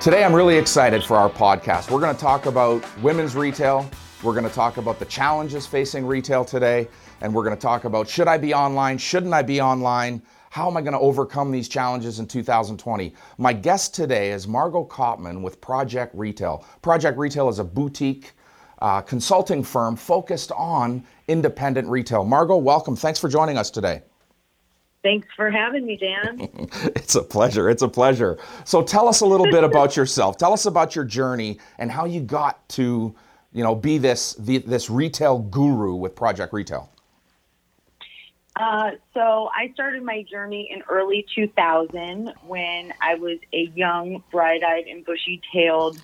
Today, 0.00 0.22
I'm 0.22 0.32
really 0.32 0.56
excited 0.56 1.02
for 1.02 1.16
our 1.16 1.28
podcast. 1.28 1.90
We're 1.90 1.98
going 1.98 2.14
to 2.14 2.20
talk 2.20 2.46
about 2.46 2.84
women's 3.02 3.34
retail. 3.34 3.90
We're 4.22 4.32
going 4.32 4.48
to 4.48 4.54
talk 4.54 4.76
about 4.76 5.00
the 5.00 5.04
challenges 5.06 5.66
facing 5.66 6.06
retail 6.06 6.44
today. 6.44 6.86
And 7.20 7.34
we're 7.34 7.42
going 7.42 7.56
to 7.56 7.60
talk 7.60 7.82
about 7.82 8.08
should 8.08 8.28
I 8.28 8.38
be 8.38 8.54
online? 8.54 8.98
Shouldn't 8.98 9.34
I 9.34 9.42
be 9.42 9.60
online? 9.60 10.22
How 10.50 10.70
am 10.70 10.76
I 10.76 10.82
going 10.82 10.92
to 10.92 11.00
overcome 11.00 11.50
these 11.50 11.68
challenges 11.68 12.20
in 12.20 12.28
2020? 12.28 13.12
My 13.38 13.52
guest 13.52 13.92
today 13.92 14.30
is 14.30 14.46
Margo 14.46 14.84
Kopman 14.84 15.42
with 15.42 15.60
Project 15.60 16.14
Retail. 16.14 16.64
Project 16.80 17.18
Retail 17.18 17.48
is 17.48 17.58
a 17.58 17.64
boutique 17.64 18.34
uh, 18.80 19.00
consulting 19.00 19.64
firm 19.64 19.96
focused 19.96 20.52
on 20.52 21.02
independent 21.26 21.88
retail. 21.88 22.22
Margo, 22.22 22.56
welcome. 22.56 22.94
Thanks 22.94 23.18
for 23.18 23.28
joining 23.28 23.58
us 23.58 23.68
today. 23.68 24.02
Thanks 25.08 25.28
for 25.34 25.50
having 25.50 25.86
me, 25.86 25.96
Dan. 25.96 26.50
it's 26.94 27.14
a 27.14 27.22
pleasure. 27.22 27.70
It's 27.70 27.80
a 27.80 27.88
pleasure. 27.88 28.36
So 28.66 28.82
tell 28.82 29.08
us 29.08 29.22
a 29.22 29.26
little 29.26 29.46
bit 29.46 29.64
about 29.64 29.96
yourself. 29.96 30.36
Tell 30.36 30.52
us 30.52 30.66
about 30.66 30.94
your 30.94 31.06
journey 31.06 31.60
and 31.78 31.90
how 31.90 32.04
you 32.04 32.20
got 32.20 32.68
to, 32.70 33.14
you 33.54 33.64
know, 33.64 33.74
be 33.74 33.96
this 33.96 34.34
the, 34.34 34.58
this 34.58 34.90
retail 34.90 35.38
guru 35.38 35.94
with 35.94 36.14
Project 36.14 36.52
Retail. 36.52 36.92
Uh, 38.56 38.90
so 39.14 39.48
I 39.56 39.70
started 39.72 40.02
my 40.02 40.24
journey 40.30 40.68
in 40.70 40.82
early 40.90 41.24
2000 41.34 42.34
when 42.46 42.92
I 43.00 43.14
was 43.14 43.38
a 43.54 43.72
young, 43.74 44.22
bright-eyed 44.30 44.88
and 44.88 45.06
bushy-tailed 45.06 46.02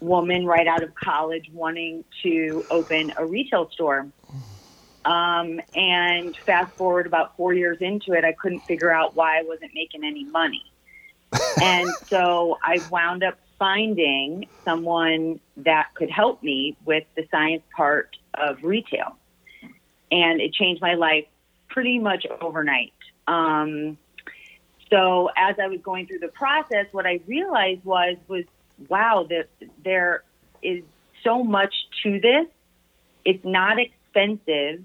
woman 0.00 0.44
right 0.44 0.66
out 0.66 0.82
of 0.82 0.94
college 0.94 1.48
wanting 1.54 2.04
to 2.22 2.66
open 2.70 3.14
a 3.16 3.24
retail 3.24 3.70
store. 3.70 4.08
Um, 5.06 5.60
and 5.72 6.36
fast 6.36 6.74
forward 6.74 7.06
about 7.06 7.36
four 7.36 7.54
years 7.54 7.78
into 7.80 8.12
it, 8.12 8.24
I 8.24 8.32
couldn't 8.32 8.60
figure 8.60 8.92
out 8.92 9.14
why 9.14 9.38
I 9.38 9.42
wasn't 9.42 9.70
making 9.72 10.04
any 10.04 10.24
money. 10.24 10.64
and 11.62 11.88
so 12.08 12.58
I 12.62 12.80
wound 12.90 13.22
up 13.22 13.38
finding 13.56 14.48
someone 14.64 15.38
that 15.58 15.94
could 15.94 16.10
help 16.10 16.42
me 16.42 16.76
with 16.84 17.04
the 17.14 17.26
science 17.30 17.62
part 17.74 18.16
of 18.34 18.64
retail. 18.64 19.16
And 20.10 20.40
it 20.40 20.52
changed 20.52 20.82
my 20.82 20.94
life 20.94 21.26
pretty 21.68 22.00
much 22.00 22.26
overnight. 22.40 22.92
Um, 23.28 23.96
so 24.90 25.30
as 25.36 25.56
I 25.60 25.68
was 25.68 25.80
going 25.82 26.06
through 26.08 26.18
the 26.18 26.28
process, 26.28 26.86
what 26.90 27.06
I 27.06 27.20
realized 27.26 27.84
was 27.84 28.16
was 28.28 28.44
wow, 28.88 29.26
that 29.30 29.48
there 29.84 30.22
is 30.62 30.82
so 31.22 31.42
much 31.42 31.74
to 32.02 32.20
this. 32.20 32.46
It's 33.24 33.44
not 33.44 33.78
expensive 33.78 34.84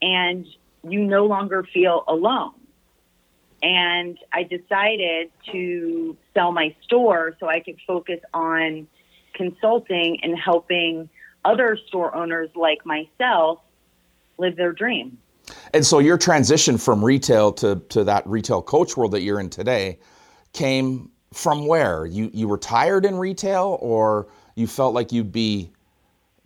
and 0.00 0.46
you 0.82 1.00
no 1.00 1.26
longer 1.26 1.64
feel 1.64 2.04
alone. 2.08 2.52
And 3.62 4.18
I 4.32 4.44
decided 4.44 5.30
to 5.52 6.16
sell 6.34 6.52
my 6.52 6.74
store 6.82 7.36
so 7.40 7.48
I 7.48 7.60
could 7.60 7.78
focus 7.86 8.20
on 8.32 8.86
consulting 9.34 10.20
and 10.22 10.38
helping 10.38 11.08
other 11.44 11.76
store 11.86 12.14
owners 12.14 12.50
like 12.54 12.84
myself 12.86 13.60
live 14.38 14.56
their 14.56 14.72
dream. 14.72 15.18
And 15.72 15.84
so 15.84 15.98
your 15.98 16.18
transition 16.18 16.78
from 16.78 17.04
retail 17.04 17.52
to, 17.54 17.76
to 17.88 18.04
that 18.04 18.26
retail 18.26 18.62
coach 18.62 18.96
world 18.96 19.12
that 19.12 19.22
you're 19.22 19.40
in 19.40 19.50
today 19.50 19.98
came 20.52 21.10
from 21.32 21.66
where? 21.66 22.06
You 22.06 22.30
you 22.32 22.48
were 22.48 22.58
tired 22.58 23.04
in 23.04 23.16
retail 23.16 23.78
or 23.80 24.28
you 24.54 24.66
felt 24.66 24.94
like 24.94 25.12
you'd 25.12 25.32
be, 25.32 25.70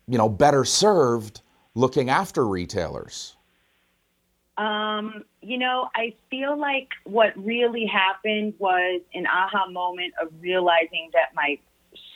you 0.08 0.18
know, 0.18 0.28
better 0.28 0.64
served 0.64 1.42
looking 1.74 2.10
after 2.10 2.46
retailers? 2.46 3.36
Um, 4.58 5.24
you 5.40 5.56
know, 5.58 5.88
I 5.94 6.14
feel 6.30 6.58
like 6.58 6.88
what 7.04 7.32
really 7.36 7.86
happened 7.86 8.54
was 8.58 9.00
an 9.14 9.26
aha 9.26 9.70
moment 9.70 10.14
of 10.20 10.28
realizing 10.40 11.10
that 11.14 11.34
my 11.34 11.58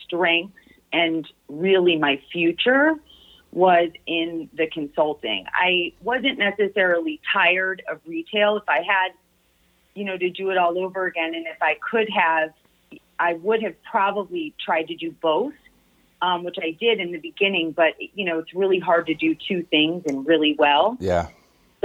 strength 0.05 0.55
and 0.93 1.27
really 1.49 1.97
my 1.97 2.21
future 2.33 2.95
was 3.53 3.91
in 4.07 4.51
the 4.53 4.67
consulting. 4.67 5.47
I 5.53 5.93
wasn't 6.03 6.39
necessarily 6.39 7.21
tired 7.33 7.83
of 7.91 8.01
retail. 8.07 8.59
If 8.59 8.69
I 8.69 8.83
had, 8.83 9.13
you 9.95 10.05
know, 10.05 10.19
to 10.19 10.29
do 10.29 10.51
it 10.51 10.59
all 10.59 10.79
over 10.79 11.07
again, 11.07 11.35
and 11.35 11.47
if 11.47 11.61
I 11.63 11.79
could 11.91 12.09
have, 12.11 12.51
I 13.19 13.35
would 13.35 13.63
have 13.63 13.83
probably 13.83 14.55
tried 14.63 14.89
to 14.89 14.95
do 14.95 15.11
both, 15.11 15.55
um, 16.21 16.45
which 16.45 16.57
I 16.63 16.77
did 16.79 17.01
in 17.01 17.13
the 17.13 17.19
beginning. 17.19 17.73
But 17.73 17.95
you 17.99 18.27
know, 18.27 18.41
it's 18.41 18.55
really 18.55 18.79
hard 18.79 19.07
to 19.07 19.15
do 19.15 19.35
two 19.35 19.63
things 19.63 20.03
and 20.07 20.27
really 20.27 20.55
well. 20.59 20.99
Yeah. 21.01 21.29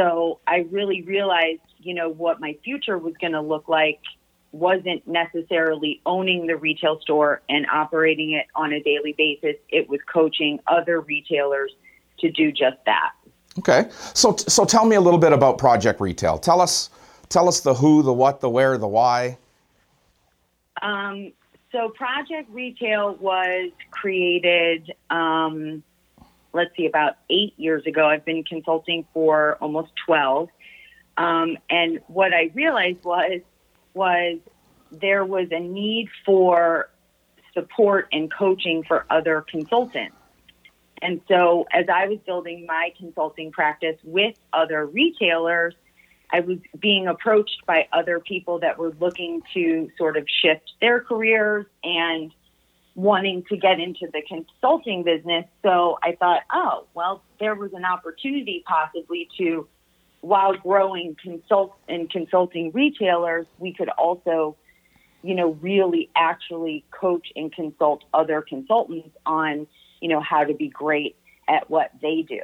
So 0.02 0.40
I 0.48 0.66
really 0.72 1.04
realized, 1.04 1.62
you 1.78 1.94
know, 1.94 2.10
what 2.10 2.42
my 2.42 2.58
future 2.64 2.98
was 2.98 3.14
going 3.22 3.34
to 3.34 3.42
look 3.42 3.70
like 3.70 4.00
wasn't 4.52 5.08
necessarily 5.08 6.02
owning 6.08 6.48
the 6.48 6.56
retail 6.56 7.00
store 7.02 7.42
and 7.48 7.68
operating 7.72 8.34
it 8.34 8.48
on 8.56 8.74
a 8.74 8.82
daily 8.82 9.14
basis. 9.16 9.56
It 9.70 9.88
was 9.90 10.00
coaching 10.12 10.60
other 10.66 11.02
retailers 11.02 11.72
to 12.20 12.32
do 12.32 12.52
just 12.52 12.78
that. 12.86 13.12
Okay. 13.60 13.90
So 14.14 14.36
so 14.36 14.66
tell 14.66 14.86
me 14.86 14.96
a 14.96 15.02
little 15.02 15.20
bit 15.20 15.34
about 15.34 15.58
Project 15.60 16.02
Retail. 16.02 16.40
Tell 16.40 16.62
us 16.62 16.90
tell 17.30 17.48
us 17.48 17.62
the 17.62 17.74
who, 17.76 18.02
the 18.02 18.14
what, 18.14 18.42
the 18.42 18.50
where, 18.50 18.78
the 18.78 18.88
why. 18.88 19.38
Um, 20.82 21.32
so 21.72 21.90
Project 21.90 22.50
Retail 22.50 23.16
was 23.16 23.72
created 23.92 24.94
um, 25.12 25.84
let's 26.54 26.76
see, 26.76 26.86
about 26.86 27.18
eight 27.30 27.54
years 27.58 27.86
ago. 27.86 28.06
I've 28.08 28.26
been 28.26 28.44
consulting 28.44 29.06
for 29.14 29.58
almost 29.62 29.92
12. 30.06 30.50
Um, 31.18 31.58
and 31.70 32.00
what 32.08 32.34
I 32.34 32.52
realized 32.54 33.04
was, 33.04 33.42
was 33.94 34.40
there 34.92 35.26
was 35.26 35.48
a 35.52 35.60
need 35.60 36.10
for 36.26 36.90
support 37.54 38.08
and 38.12 38.32
coaching 38.34 38.84
for 38.88 39.06
other 39.10 39.46
consultants. 39.50 40.16
And 41.02 41.22
so 41.28 41.66
as 41.72 41.86
I 41.92 42.08
was 42.08 42.20
building 42.26 42.66
my 42.68 42.94
consulting 42.98 43.52
practice 43.52 43.98
with 44.04 44.36
other 44.54 44.86
retailers, 44.86 45.74
I 46.32 46.42
was 46.42 46.60
being 46.80 47.08
approached 47.08 47.66
by 47.66 47.88
other 47.92 48.20
people 48.20 48.60
that 48.60 48.78
were 48.78 48.94
looking 49.00 49.42
to 49.54 49.90
sort 49.98 50.16
of 50.16 50.26
shift 50.42 50.72
their 50.80 51.02
careers 51.02 51.66
and 51.84 52.32
wanting 52.96 53.44
to 53.50 53.58
get 53.58 53.80
into 53.80 54.08
the 54.12 54.22
consulting 54.28 55.04
business. 55.04 55.46
So 55.64 55.98
I 56.04 56.16
thought, 56.16 56.42
oh, 56.52 56.86
well, 56.94 57.24
there 57.40 57.56
was 57.56 57.74
an 57.74 57.86
opportunity 57.86 58.64
possibly 58.66 59.30
to, 59.38 59.68
while 60.20 60.56
growing 60.58 61.16
consult 61.22 61.76
and 61.88 62.10
consulting 62.10 62.72
retailers, 62.74 63.46
we 63.60 63.74
could 63.74 63.90
also, 63.90 64.58
you 65.24 65.36
know, 65.36 65.52
really 65.62 66.10
actually 66.16 66.84
coach 66.92 67.28
and 67.36 67.52
consult 67.52 68.04
other 68.14 68.42
consultants 68.42 69.16
on, 69.26 69.68
you 70.02 70.10
know, 70.10 70.20
how 70.20 70.44
to 70.44 70.54
be 70.54 70.68
great 70.68 71.16
at 71.48 71.70
what 71.70 71.92
they 72.02 72.24
do. 72.24 72.42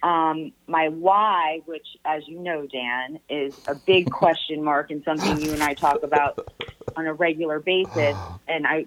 Um, 0.00 0.52
my 0.68 0.88
why, 0.88 1.62
which, 1.66 1.86
as 2.04 2.22
you 2.28 2.38
know, 2.38 2.66
Dan, 2.66 3.18
is 3.28 3.58
a 3.66 3.74
big 3.74 4.10
question 4.10 4.62
mark 4.62 4.92
and 4.92 5.02
something 5.02 5.40
you 5.40 5.52
and 5.52 5.62
I 5.62 5.74
talk 5.74 6.04
about 6.04 6.48
on 6.98 7.06
a 7.06 7.14
regular 7.14 7.60
basis. 7.60 8.16
And 8.48 8.66
I 8.66 8.86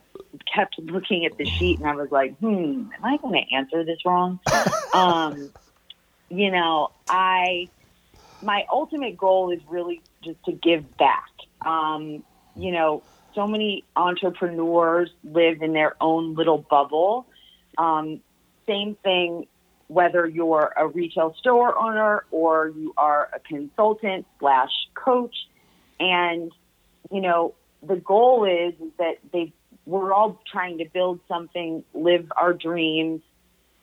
kept 0.53 0.77
looking 0.79 1.25
at 1.25 1.37
the 1.37 1.45
sheet 1.45 1.79
and 1.79 1.87
I 1.87 1.95
was 1.95 2.09
like, 2.11 2.37
hmm, 2.39 2.89
am 2.93 3.03
I 3.03 3.17
going 3.17 3.33
to 3.33 3.55
answer 3.55 3.85
this 3.85 3.99
wrong? 4.05 4.39
um, 4.93 5.49
you 6.29 6.51
know, 6.51 6.89
I, 7.07 7.69
my 8.41 8.65
ultimate 8.71 9.17
goal 9.17 9.51
is 9.51 9.59
really 9.67 10.01
just 10.23 10.43
to 10.45 10.51
give 10.51 10.97
back. 10.97 11.29
Um, 11.65 12.23
you 12.55 12.71
know, 12.71 13.03
so 13.33 13.47
many 13.47 13.85
entrepreneurs 13.95 15.09
live 15.23 15.61
in 15.61 15.73
their 15.73 15.95
own 16.01 16.35
little 16.35 16.57
bubble. 16.57 17.27
Um, 17.77 18.21
same 18.67 18.95
thing 19.03 19.47
whether 19.87 20.25
you're 20.25 20.73
a 20.77 20.87
retail 20.87 21.35
store 21.37 21.77
owner 21.77 22.23
or 22.31 22.69
you 22.69 22.93
are 22.95 23.29
a 23.35 23.39
consultant 23.41 24.25
slash 24.39 24.71
coach. 24.95 25.35
And, 25.99 26.49
you 27.11 27.19
know, 27.19 27.55
the 27.85 27.95
goal 27.95 28.45
is, 28.45 28.73
that 28.97 29.17
they 29.31 29.53
we're 29.85 30.13
all 30.13 30.41
trying 30.49 30.77
to 30.77 30.85
build 30.85 31.19
something, 31.27 31.83
live 31.93 32.31
our 32.39 32.53
dreams, 32.53 33.21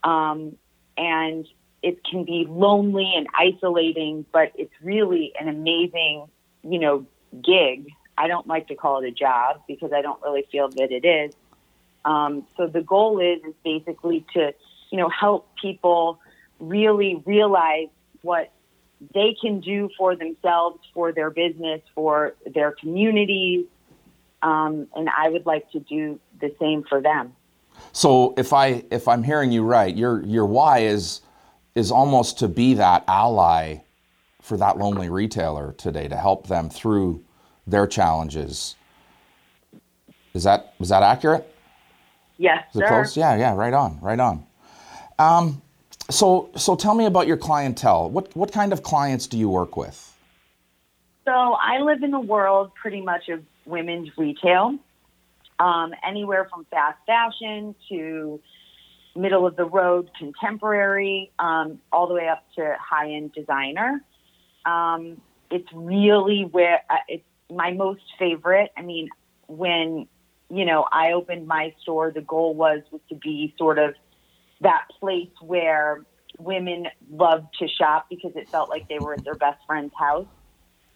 um, 0.04 0.56
and 0.96 1.46
it 1.82 2.04
can 2.04 2.24
be 2.24 2.46
lonely 2.48 3.12
and 3.16 3.26
isolating, 3.36 4.24
but 4.32 4.52
it's 4.54 4.72
really 4.82 5.32
an 5.40 5.48
amazing, 5.48 6.26
you 6.62 6.78
know, 6.78 7.06
gig. 7.42 7.88
I 8.16 8.28
don't 8.28 8.46
like 8.46 8.68
to 8.68 8.74
call 8.74 9.02
it 9.02 9.08
a 9.08 9.12
job 9.12 9.62
because 9.66 9.92
I 9.92 10.02
don't 10.02 10.20
really 10.22 10.46
feel 10.50 10.68
that 10.68 10.92
it 10.92 11.04
is. 11.04 11.34
Um, 12.04 12.46
so 12.56 12.66
the 12.66 12.80
goal 12.80 13.20
is 13.20 13.44
is 13.44 13.54
basically 13.64 14.24
to 14.34 14.52
you 14.90 14.98
know, 14.98 15.08
help 15.08 15.48
people 15.60 16.20
really 16.58 17.22
realize 17.26 17.88
what 18.22 18.52
they 19.14 19.36
can 19.40 19.60
do 19.60 19.88
for 19.96 20.16
themselves, 20.16 20.80
for 20.92 21.12
their 21.12 21.30
business, 21.30 21.80
for 21.94 22.34
their 22.52 22.72
communities. 22.72 23.66
Um, 24.42 24.86
and 24.94 25.08
I 25.16 25.28
would 25.28 25.46
like 25.46 25.70
to 25.72 25.80
do 25.80 26.20
the 26.40 26.54
same 26.60 26.84
for 26.88 27.00
them. 27.00 27.32
So 27.92 28.34
if 28.36 28.52
I 28.52 28.84
if 28.90 29.08
I'm 29.08 29.22
hearing 29.22 29.52
you 29.52 29.62
right, 29.62 29.94
your 29.96 30.24
your 30.24 30.46
why 30.46 30.80
is 30.80 31.20
is 31.74 31.90
almost 31.90 32.38
to 32.40 32.48
be 32.48 32.74
that 32.74 33.04
ally 33.08 33.78
for 34.42 34.56
that 34.56 34.78
lonely 34.78 35.08
retailer 35.08 35.74
today 35.78 36.08
to 36.08 36.16
help 36.16 36.46
them 36.48 36.70
through 36.70 37.22
their 37.66 37.86
challenges. 37.86 38.76
Is 40.34 40.44
that 40.44 40.74
is 40.80 40.88
that 40.88 41.02
accurate? 41.02 41.52
Yes, 42.36 42.64
Is 42.70 42.76
it 42.76 42.84
sir. 42.84 42.88
close? 42.88 43.16
Yeah, 43.16 43.36
yeah, 43.36 43.54
right 43.54 43.74
on, 43.74 43.98
right 44.00 44.18
on. 44.20 44.46
Um, 45.18 45.60
so 46.10 46.50
so 46.56 46.76
tell 46.76 46.94
me 46.94 47.06
about 47.06 47.26
your 47.26 47.36
clientele. 47.36 48.10
What 48.10 48.34
what 48.36 48.52
kind 48.52 48.72
of 48.72 48.82
clients 48.82 49.26
do 49.26 49.36
you 49.36 49.48
work 49.48 49.76
with? 49.76 50.16
So 51.24 51.32
I 51.32 51.80
live 51.80 52.02
in 52.02 52.10
the 52.10 52.20
world 52.20 52.72
pretty 52.80 53.02
much 53.02 53.28
of 53.28 53.44
women's 53.68 54.08
retail, 54.16 54.78
um, 55.58 55.92
anywhere 56.06 56.48
from 56.50 56.66
fast 56.70 56.98
fashion 57.06 57.74
to 57.88 58.40
middle 59.14 59.46
of 59.46 59.56
the 59.56 59.64
road 59.64 60.10
contemporary, 60.18 61.30
um, 61.38 61.80
all 61.92 62.06
the 62.06 62.14
way 62.14 62.28
up 62.28 62.44
to 62.56 62.74
high 62.80 63.12
end 63.12 63.32
designer. 63.32 64.02
Um, 64.64 65.20
it's 65.50 65.68
really 65.72 66.42
where 66.50 66.82
uh, 66.88 66.96
it's 67.08 67.24
my 67.50 67.72
most 67.72 68.02
favorite. 68.18 68.70
I 68.76 68.82
mean, 68.82 69.08
when 69.46 70.06
you 70.50 70.64
know 70.64 70.86
I 70.90 71.12
opened 71.12 71.46
my 71.46 71.74
store, 71.82 72.10
the 72.10 72.20
goal 72.20 72.54
was 72.54 72.82
was 72.90 73.00
to 73.08 73.14
be 73.14 73.54
sort 73.58 73.78
of 73.78 73.94
that 74.60 74.86
place 75.00 75.30
where 75.40 76.04
women 76.38 76.86
loved 77.10 77.46
to 77.58 77.68
shop 77.68 78.06
because 78.08 78.32
it 78.36 78.48
felt 78.48 78.68
like 78.68 78.88
they 78.88 78.98
were 78.98 79.14
at 79.14 79.24
their 79.24 79.34
best 79.34 79.58
friend's 79.66 79.94
house. 79.98 80.26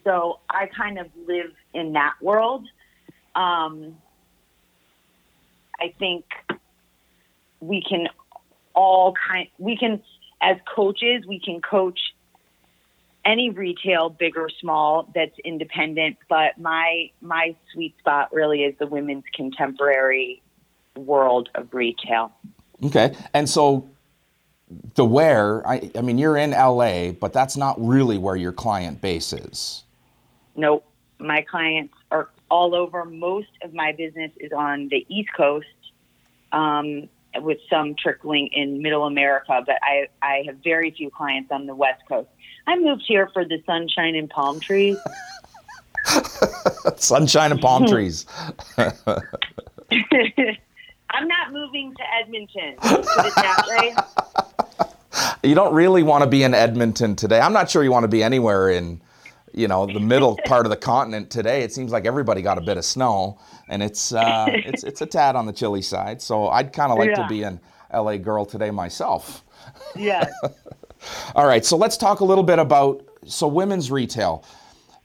So 0.04 0.40
I 0.48 0.66
kind 0.66 0.98
of 0.98 1.06
live 1.26 1.52
in 1.74 1.92
that 1.92 2.14
world. 2.20 2.66
Um, 3.34 3.96
I 5.80 5.94
think 5.98 6.24
we 7.60 7.82
can 7.82 8.08
all 8.74 9.14
kind 9.28 9.48
we 9.58 9.76
can 9.76 10.02
as 10.40 10.56
coaches 10.74 11.24
we 11.26 11.38
can 11.38 11.60
coach 11.60 12.00
any 13.24 13.50
retail 13.50 14.08
big 14.08 14.36
or 14.36 14.48
small 14.48 15.08
that's 15.14 15.38
independent 15.44 16.16
but 16.28 16.58
my 16.58 17.10
my 17.20 17.54
sweet 17.72 17.96
spot 17.98 18.32
really 18.32 18.64
is 18.64 18.74
the 18.78 18.86
women's 18.86 19.24
contemporary 19.34 20.42
world 20.96 21.48
of 21.54 21.72
retail 21.72 22.32
Okay, 22.84 23.14
and 23.32 23.48
so 23.48 23.88
the 24.94 25.04
where 25.04 25.66
I 25.66 25.90
I 25.96 26.00
mean 26.00 26.18
you're 26.18 26.36
in 26.36 26.50
LA, 26.50 27.12
but 27.12 27.32
that's 27.32 27.56
not 27.56 27.76
really 27.84 28.18
where 28.18 28.36
your 28.36 28.52
client 28.52 29.00
base 29.00 29.32
is. 29.32 29.84
Nope 30.56 30.84
my 31.18 31.42
clients 31.42 31.94
are 32.10 32.28
all 32.50 32.74
over 32.74 33.04
most 33.04 33.48
of 33.62 33.72
my 33.72 33.92
business 33.92 34.30
is 34.38 34.52
on 34.52 34.88
the 34.88 35.06
east 35.08 35.30
coast 35.36 35.66
um, 36.52 37.08
with 37.36 37.58
some 37.70 37.94
trickling 37.94 38.48
in 38.52 38.82
middle 38.82 39.04
america 39.04 39.62
but 39.66 39.76
i 39.82 40.06
i 40.22 40.42
have 40.46 40.56
very 40.62 40.90
few 40.90 41.10
clients 41.10 41.50
on 41.50 41.66
the 41.66 41.74
west 41.74 42.02
coast 42.08 42.28
i 42.66 42.76
moved 42.76 43.02
here 43.06 43.28
for 43.32 43.44
the 43.44 43.62
sunshine 43.66 44.14
and 44.14 44.28
palm 44.28 44.60
trees 44.60 44.96
Sunshine 46.96 47.52
and 47.52 47.60
palm 47.60 47.86
trees. 47.86 48.26
I'm 48.78 48.92
not 51.28 51.52
moving 51.52 51.94
to 51.94 52.02
Edmonton. 52.20 52.74
Put 52.80 53.26
it 53.26 53.34
that 53.36 53.64
way. 53.68 53.94
You 55.44 55.54
don't 55.54 55.74
really 55.74 56.02
want 56.02 56.24
to 56.24 56.30
be 56.30 56.42
in 56.42 56.54
Edmonton 56.54 57.16
today. 57.16 57.38
I'm 57.38 57.52
not 57.52 57.68
sure 57.68 57.84
you 57.84 57.92
want 57.92 58.04
to 58.04 58.08
be 58.08 58.22
anywhere 58.22 58.70
in, 58.70 59.02
you 59.52 59.68
know, 59.68 59.86
the 59.86 60.00
middle 60.00 60.38
part 60.46 60.66
of 60.66 60.70
the 60.70 60.76
continent 60.76 61.30
today. 61.30 61.62
It 61.62 61.72
seems 61.72 61.92
like 61.92 62.06
everybody 62.06 62.42
got 62.42 62.58
a 62.58 62.62
bit 62.62 62.76
of 62.76 62.84
snow, 62.84 63.38
and 63.68 63.82
it's 63.82 64.12
uh, 64.12 64.46
it's 64.48 64.84
it's 64.84 65.00
a 65.00 65.06
tad 65.06 65.36
on 65.36 65.46
the 65.46 65.52
chilly 65.52 65.82
side. 65.82 66.22
So 66.22 66.48
I'd 66.48 66.72
kind 66.72 66.92
of 66.92 66.98
like 66.98 67.14
to 67.14 67.26
be 67.28 67.42
an 67.42 67.60
LA 67.92 68.16
girl 68.16 68.44
today 68.44 68.70
myself. 68.70 69.44
Yes. 69.94 70.32
All 71.34 71.46
right, 71.46 71.64
so 71.64 71.76
let's 71.76 71.96
talk 71.96 72.20
a 72.20 72.24
little 72.24 72.44
bit 72.44 72.58
about 72.58 73.04
so 73.26 73.46
women's 73.46 73.90
retail. 73.90 74.44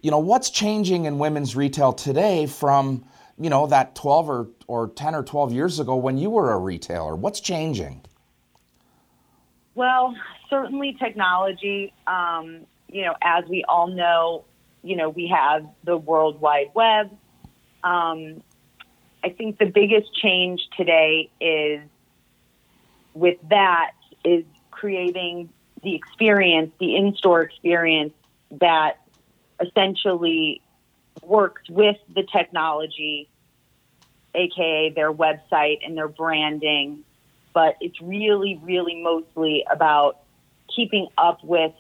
You 0.01 0.11
know, 0.11 0.19
what's 0.19 0.49
changing 0.49 1.05
in 1.05 1.17
women's 1.17 1.55
retail 1.55 1.91
today 1.91 2.45
from, 2.45 3.03
you 3.39 3.49
know, 3.49 3.67
that 3.67 3.95
12 3.95 4.29
or, 4.29 4.47
or 4.67 4.89
10 4.89 5.15
or 5.15 5.23
12 5.23 5.53
years 5.53 5.79
ago 5.79 5.95
when 5.95 6.17
you 6.17 6.29
were 6.29 6.53
a 6.53 6.57
retailer? 6.57 7.15
What's 7.15 7.39
changing? 7.39 8.01
Well, 9.73 10.15
certainly 10.49 10.95
technology. 10.99 11.93
Um, 12.05 12.67
you 12.89 13.03
know, 13.03 13.15
as 13.21 13.45
we 13.45 13.63
all 13.67 13.87
know, 13.87 14.45
you 14.83 14.95
know, 14.95 15.09
we 15.09 15.27
have 15.27 15.65
the 15.83 15.97
World 15.97 16.39
Wide 16.39 16.71
Web. 16.73 17.11
Um, 17.83 18.41
I 19.23 19.29
think 19.29 19.57
the 19.57 19.65
biggest 19.65 20.13
change 20.15 20.61
today 20.77 21.29
is 21.41 21.81
with 23.13 23.37
that 23.49 23.91
is 24.23 24.45
creating 24.71 25.49
the 25.83 25.95
experience, 25.95 26.71
the 26.79 26.95
in-store 26.95 27.41
experience 27.41 28.13
that 28.51 29.01
essentially 29.59 30.61
works 31.21 31.63
with 31.69 31.97
the 32.13 32.23
technology, 32.23 33.27
aka 34.33 34.89
their 34.95 35.11
website 35.11 35.79
and 35.85 35.97
their 35.97 36.07
branding. 36.07 37.03
But 37.53 37.75
it's 37.81 37.99
really, 38.01 38.59
really 38.63 39.01
mostly 39.01 39.65
about 39.69 40.19
keeping 40.73 41.07
up 41.17 41.43
with 41.43 41.73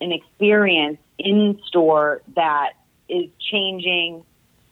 an 0.00 0.12
experience 0.12 0.98
in 1.18 1.60
store 1.66 2.22
that 2.34 2.72
is 3.08 3.30
changing 3.38 4.24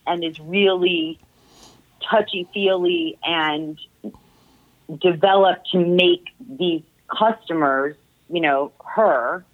and 0.06 0.24
is 0.24 0.38
really 0.40 1.18
touchy 2.10 2.48
feely 2.52 3.18
and 3.24 3.78
developed 5.00 5.70
to 5.70 5.78
make 5.78 6.24
these 6.58 6.82
customers, 7.08 7.96
you 8.28 8.40
know, 8.40 8.72
her 8.84 9.44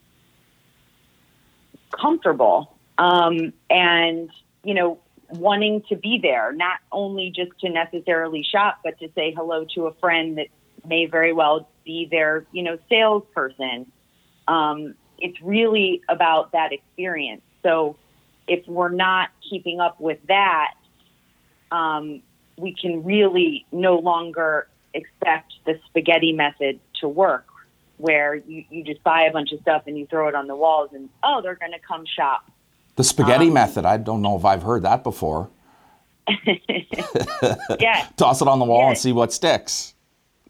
comfortable 1.90 2.74
um, 2.96 3.52
and, 3.70 4.30
you 4.64 4.74
know, 4.74 4.98
wanting 5.30 5.82
to 5.88 5.96
be 5.96 6.18
there, 6.22 6.52
not 6.52 6.78
only 6.90 7.30
just 7.34 7.50
to 7.60 7.68
necessarily 7.68 8.42
shop, 8.42 8.78
but 8.82 8.98
to 8.98 9.08
say 9.14 9.32
hello 9.36 9.66
to 9.74 9.86
a 9.86 9.94
friend 9.94 10.38
that 10.38 10.46
may 10.86 11.06
very 11.06 11.32
well 11.32 11.68
be 11.84 12.08
their, 12.10 12.46
you 12.52 12.62
know, 12.62 12.78
salesperson. 12.88 13.90
Um, 14.46 14.94
it's 15.18 15.40
really 15.42 16.02
about 16.08 16.52
that 16.52 16.72
experience. 16.72 17.42
So 17.62 17.96
if 18.46 18.66
we're 18.68 18.88
not 18.90 19.30
keeping 19.48 19.80
up 19.80 20.00
with 20.00 20.18
that, 20.28 20.74
um, 21.70 22.22
we 22.56 22.74
can 22.74 23.04
really 23.04 23.66
no 23.72 23.98
longer 23.98 24.68
expect 24.94 25.52
the 25.66 25.78
spaghetti 25.86 26.32
method 26.32 26.80
to 27.00 27.08
work, 27.08 27.46
where 27.98 28.34
you, 28.36 28.64
you 28.70 28.82
just 28.84 29.02
buy 29.02 29.22
a 29.22 29.32
bunch 29.32 29.52
of 29.52 29.60
stuff 29.60 29.82
and 29.86 29.98
you 29.98 30.06
throw 30.06 30.28
it 30.28 30.34
on 30.34 30.46
the 30.46 30.56
walls 30.56 30.90
and, 30.92 31.08
oh, 31.22 31.40
they're 31.42 31.54
going 31.56 31.72
to 31.72 31.78
come 31.86 32.04
shop. 32.06 32.50
The 32.96 33.04
spaghetti 33.04 33.50
method, 33.50 33.84
I 33.84 33.96
don't 33.96 34.22
know 34.22 34.36
if 34.36 34.44
I've 34.44 34.62
heard 34.62 34.82
that 34.84 35.02
before. 35.04 35.50
Yeah, 37.78 38.06
Toss 38.16 38.42
it 38.42 38.48
on 38.48 38.58
the 38.58 38.64
wall 38.64 38.82
Yeah. 38.82 38.88
and 38.90 38.98
see 38.98 39.12
what 39.12 39.32
sticks. 39.32 39.94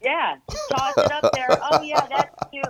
yeah. 0.02 0.36
Toss 0.70 0.94
it 0.96 1.12
up 1.12 1.32
there. 1.34 1.48
Oh, 1.50 1.82
yeah, 1.82 2.06
that's 2.08 2.50
cute. 2.50 2.64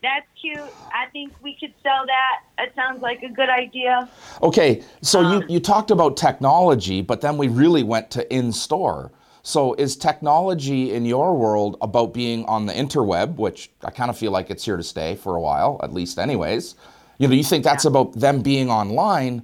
That's 0.00 0.26
cute. 0.40 0.60
I 0.94 1.06
think 1.12 1.32
we 1.42 1.56
could 1.58 1.74
sell 1.82 2.06
that. 2.06 2.42
That 2.56 2.74
sounds 2.74 3.02
like 3.02 3.22
a 3.22 3.28
good 3.28 3.48
idea. 3.48 4.08
Okay, 4.42 4.82
so 5.02 5.20
Um, 5.20 5.42
you, 5.42 5.54
you 5.54 5.60
talked 5.60 5.90
about 5.90 6.16
technology, 6.16 7.02
but 7.02 7.20
then 7.20 7.36
we 7.36 7.48
really 7.48 7.82
went 7.82 8.10
to 8.12 8.32
in 8.32 8.52
store. 8.52 9.10
So 9.42 9.74
is 9.74 9.96
technology 9.96 10.92
in 10.92 11.04
your 11.04 11.34
world 11.34 11.78
about 11.80 12.12
being 12.12 12.44
on 12.44 12.66
the 12.66 12.72
interweb, 12.72 13.36
which 13.36 13.70
I 13.82 13.90
kind 13.90 14.10
of 14.10 14.16
feel 14.16 14.30
like 14.30 14.50
it's 14.50 14.64
here 14.64 14.76
to 14.76 14.82
stay 14.82 15.16
for 15.16 15.36
a 15.36 15.40
while, 15.40 15.80
at 15.82 15.92
least, 15.92 16.18
anyways? 16.18 16.76
You 17.18 17.26
know, 17.26 17.34
you 17.34 17.42
think 17.42 17.64
that's 17.64 17.84
about 17.84 18.12
them 18.12 18.42
being 18.42 18.70
online, 18.70 19.42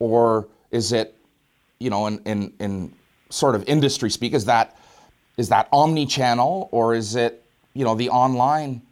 or 0.00 0.48
is 0.70 0.92
it, 0.92 1.16
you 1.78 1.88
know, 1.88 2.06
in, 2.08 2.18
in, 2.26 2.52
in 2.58 2.92
sort 3.30 3.54
of 3.54 3.64
industry 3.66 4.10
speak, 4.10 4.34
is 4.34 4.44
that 4.44 4.76
is 5.36 5.48
that 5.48 5.68
omni-channel, 5.72 6.68
or 6.70 6.94
is 6.94 7.16
it, 7.16 7.42
you 7.74 7.84
know, 7.84 7.94
the 7.94 8.08
online 8.10 8.82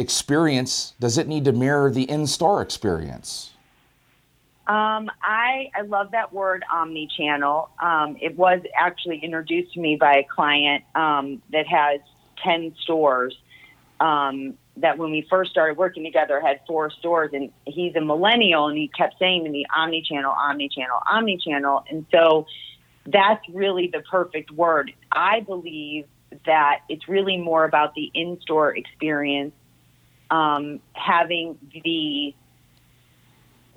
experience? 0.00 0.94
Does 0.98 1.18
it 1.18 1.28
need 1.28 1.44
to 1.44 1.52
mirror 1.52 1.90
the 1.90 2.04
in-store 2.04 2.62
experience? 2.62 3.52
Um, 4.66 5.10
I 5.22 5.70
I 5.74 5.82
love 5.82 6.12
that 6.12 6.32
word 6.32 6.64
omni-channel. 6.72 7.70
Um, 7.82 8.16
it 8.20 8.36
was 8.36 8.60
actually 8.78 9.18
introduced 9.18 9.74
to 9.74 9.80
me 9.80 9.96
by 9.96 10.18
a 10.18 10.24
client 10.24 10.84
um, 10.94 11.42
that 11.52 11.66
has 11.66 12.00
ten 12.44 12.74
stores. 12.80 13.36
Um, 13.98 14.54
that 14.76 14.96
when 14.96 15.10
we 15.10 15.26
first 15.28 15.50
started 15.50 15.76
working 15.76 16.04
together 16.04 16.40
had 16.40 16.60
four 16.66 16.90
stores, 16.90 17.30
and 17.32 17.50
he's 17.66 17.94
a 17.96 18.00
millennial, 18.00 18.68
and 18.68 18.78
he 18.78 18.88
kept 18.88 19.18
saying 19.18 19.44
to 19.44 19.50
me, 19.50 19.66
"Omni-channel, 19.76 20.32
omni-channel, 20.32 20.98
omni-channel," 21.10 21.84
and 21.90 22.06
so 22.12 22.46
that's 23.06 23.44
really 23.52 23.90
the 23.92 24.00
perfect 24.10 24.52
word. 24.52 24.92
I 25.10 25.40
believe 25.40 26.06
that 26.46 26.82
it's 26.88 27.08
really 27.08 27.36
more 27.36 27.64
about 27.64 27.94
the 27.94 28.10
in-store 28.14 28.76
experience, 28.76 29.52
um, 30.30 30.80
having 30.92 31.58
the 31.84 32.34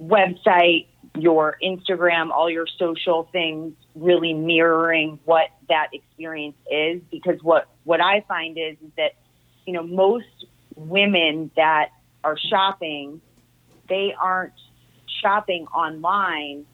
website, 0.02 0.88
your 1.18 1.58
Instagram, 1.64 2.32
all 2.32 2.50
your 2.50 2.68
social 2.80 3.30
things 3.32 3.74
really 3.96 4.34
mirroring 4.34 5.20
what 5.26 5.50
that 5.70 5.88
experience 5.94 6.56
is 6.72 7.02
because 7.12 7.42
what 7.44 7.68
what 7.84 8.02
I 8.02 8.22
find 8.28 8.58
is, 8.58 8.78
is 8.84 8.92
that 8.98 9.12
you 9.66 9.74
know 9.74 9.84
most 9.84 10.46
women 10.76 11.52
that 11.56 11.90
are 12.24 12.38
shopping 12.38 13.22
they 13.90 14.16
aren't 14.20 14.54
shopping 15.22 15.68
online 15.68 16.66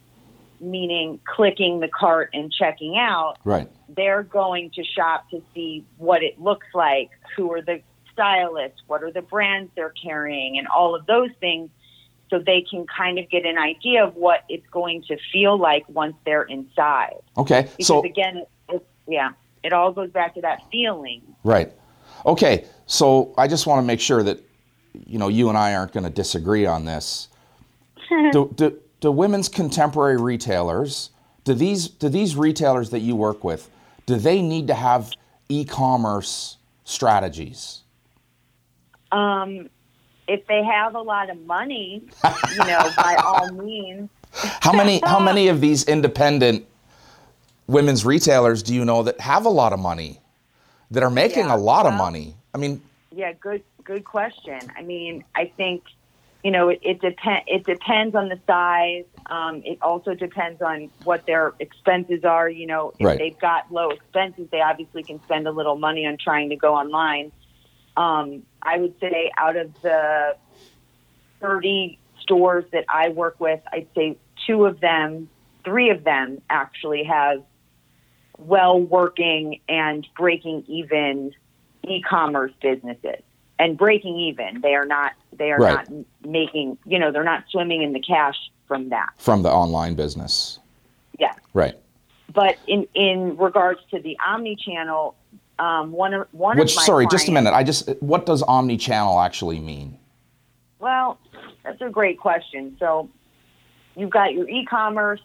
meaning 0.60 1.18
clicking 1.24 1.80
the 1.80 1.88
cart 1.88 2.30
and 2.34 2.52
checking 2.52 2.96
out, 2.98 3.36
Right. 3.44 3.68
they're 3.88 4.22
going 4.22 4.70
to 4.72 4.84
shop 4.84 5.28
to 5.30 5.42
see 5.54 5.84
what 5.96 6.22
it 6.22 6.40
looks 6.40 6.66
like, 6.74 7.10
who 7.36 7.52
are 7.52 7.62
the 7.62 7.80
stylists, 8.20 8.82
what 8.86 9.02
are 9.02 9.10
the 9.10 9.22
brands 9.22 9.70
they're 9.74 9.94
carrying, 10.02 10.58
and 10.58 10.68
all 10.68 10.94
of 10.94 11.06
those 11.06 11.30
things 11.40 11.70
so 12.28 12.38
they 12.38 12.64
can 12.68 12.86
kind 12.86 13.18
of 13.18 13.28
get 13.30 13.44
an 13.44 13.58
idea 13.58 14.04
of 14.04 14.14
what 14.14 14.44
it's 14.48 14.66
going 14.70 15.02
to 15.02 15.16
feel 15.32 15.58
like 15.58 15.88
once 15.88 16.14
they're 16.24 16.44
inside. 16.44 17.16
Okay. 17.36 17.62
Because 17.62 17.86
So 17.86 18.04
again, 18.04 18.36
it, 18.36 18.48
it, 18.68 18.86
yeah, 19.08 19.30
it 19.64 19.72
all 19.72 19.90
goes 19.92 20.10
back 20.10 20.34
to 20.34 20.40
that 20.42 20.62
feeling. 20.70 21.22
right. 21.42 21.72
Okay. 22.26 22.66
So 22.86 23.34
I 23.38 23.48
just 23.48 23.66
want 23.66 23.82
to 23.82 23.86
make 23.86 24.00
sure 24.00 24.22
that 24.22 24.38
you 25.06 25.18
know 25.18 25.28
you 25.28 25.48
and 25.48 25.56
I 25.56 25.74
aren't 25.74 25.92
going 25.92 26.04
to 26.04 26.10
disagree 26.10 26.66
on 26.66 26.84
this. 26.84 27.28
do, 28.32 28.52
do 28.54 28.78
do 29.00 29.10
women's 29.10 29.48
contemporary 29.48 30.20
retailers 30.20 31.10
do 31.44 31.54
these 31.54 31.88
do 31.88 32.08
these 32.08 32.36
retailers 32.36 32.90
that 32.90 32.98
you 32.98 33.16
work 33.16 33.42
with 33.44 33.70
do 34.06 34.16
they 34.16 34.42
need 34.42 34.66
to 34.66 34.74
have 34.74 35.12
e-commerce 35.48 36.58
strategies? 36.84 37.82
Um, 39.12 39.68
if 40.28 40.46
they 40.46 40.62
have 40.62 40.94
a 40.94 41.00
lot 41.00 41.30
of 41.30 41.40
money, 41.46 42.02
you 42.52 42.58
know, 42.58 42.90
by 42.96 43.16
all 43.24 43.50
means, 43.52 44.08
How 44.60 44.72
many 44.72 45.00
how 45.04 45.18
many 45.30 45.48
of 45.48 45.60
these 45.60 45.84
independent 45.84 46.66
women's 47.66 48.04
retailers 48.04 48.62
do 48.62 48.74
you 48.74 48.84
know 48.84 49.02
that 49.02 49.20
have 49.20 49.44
a 49.46 49.50
lot 49.50 49.72
of 49.72 49.80
money 49.80 50.20
that 50.90 51.02
are 51.02 51.10
making 51.10 51.46
Yeah, 51.46 51.56
a 51.56 51.58
lot 51.58 51.86
of 51.86 51.94
money? 51.94 52.34
I 52.54 52.58
mean, 52.58 52.80
Yeah, 53.12 53.32
good 53.32 53.62
good 53.84 54.04
question. 54.04 54.60
I 54.76 54.82
mean, 54.82 55.24
I 55.34 55.52
think 55.56 55.82
you 56.44 56.50
know 56.52 56.68
it, 56.68 56.78
it 56.82 57.00
depend 57.00 57.42
it 57.48 57.64
depends 57.66 58.14
on 58.14 58.28
the 58.28 58.38
size. 58.46 59.04
Um, 59.26 59.62
it 59.64 59.78
also 59.82 60.14
depends 60.14 60.62
on 60.62 60.90
what 61.04 61.26
their 61.26 61.54
expenses 61.58 62.24
are. 62.24 62.48
You 62.48 62.66
know, 62.68 62.92
if 63.00 63.04
Right. 63.06 63.18
they've 63.18 63.38
got 63.38 63.72
low 63.72 63.90
expenses, 63.90 64.46
they 64.52 64.60
obviously 64.60 65.02
can 65.02 65.20
spend 65.24 65.48
a 65.48 65.52
little 65.52 65.76
money 65.76 66.06
on 66.06 66.16
trying 66.18 66.50
to 66.50 66.56
go 66.56 66.74
online. 66.74 67.32
Um, 68.00 68.42
I 68.62 68.78
would 68.78 68.94
say 68.98 69.30
out 69.36 69.56
of 69.56 69.70
the 69.82 70.36
thirty 71.40 71.98
stores 72.20 72.64
that 72.72 72.84
I 72.88 73.10
work 73.10 73.38
with, 73.38 73.60
I'd 73.72 73.88
say 73.94 74.16
two 74.46 74.64
of 74.64 74.80
them, 74.80 75.28
three 75.64 75.90
of 75.90 76.04
them 76.04 76.40
actually 76.48 77.04
have 77.04 77.42
well 78.38 78.80
working 78.80 79.60
and 79.68 80.06
breaking 80.16 80.64
even 80.66 81.32
e-commerce 81.86 82.52
businesses 82.62 83.22
and 83.58 83.76
breaking 83.76 84.16
even 84.18 84.60
they 84.62 84.74
are 84.74 84.86
not 84.86 85.12
they 85.36 85.50
are 85.50 85.58
Right. 85.58 85.90
not 85.90 86.06
making 86.26 86.78
you 86.86 86.98
know 86.98 87.10
they're 87.12 87.22
not 87.24 87.44
swimming 87.50 87.82
in 87.82 87.92
the 87.92 88.00
cash 88.00 88.36
from 88.66 88.88
that 88.90 89.10
from 89.18 89.42
the 89.42 89.50
online 89.50 89.94
business. 89.94 90.58
yeah 91.18 91.34
Right. 91.52 91.74
but 92.32 92.56
in 92.66 92.86
in 92.94 93.36
regards 93.36 93.80
to 93.90 94.00
the 94.00 94.16
omni 94.26 94.56
channel 94.56 95.14
um, 95.60 95.92
one 95.92 96.14
of 96.14 96.26
one 96.32 96.58
Which 96.58 96.72
of 96.72 96.76
my 96.76 96.84
sorry, 96.84 97.06
just 97.10 97.28
a 97.28 97.32
minute. 97.32 97.52
I 97.52 97.62
just 97.62 97.88
what 98.00 98.24
does 98.24 98.42
omni-channel 98.42 99.20
actually 99.20 99.60
mean? 99.60 99.98
Well, 100.78 101.18
that's 101.62 101.80
a 101.82 101.90
great 101.90 102.18
question. 102.18 102.76
So 102.78 103.10
you've 103.94 104.10
got 104.10 104.32
your 104.32 104.48
e-commerce 104.48 105.20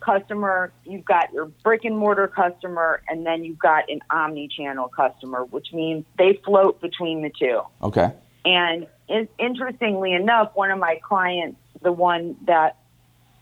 customer, 0.00 0.72
you've 0.84 1.04
got 1.04 1.32
your 1.32 1.46
brick 1.62 1.84
and 1.84 1.96
mortar 1.96 2.26
customer, 2.26 3.00
and 3.08 3.24
then 3.24 3.44
you've 3.44 3.58
got 3.58 3.88
an 3.88 4.00
omni-channel 4.10 4.88
customer, 4.88 5.44
which 5.44 5.72
means 5.72 6.04
they 6.18 6.38
float 6.44 6.80
between 6.80 7.22
the 7.22 7.30
two. 7.30 7.60
Okay. 7.80 8.12
And 8.44 8.88
in, 9.08 9.28
interestingly 9.38 10.12
enough, 10.12 10.50
one 10.54 10.72
of 10.72 10.78
my 10.78 11.00
clients, 11.02 11.58
the 11.80 11.92
one 11.92 12.36
that 12.46 12.76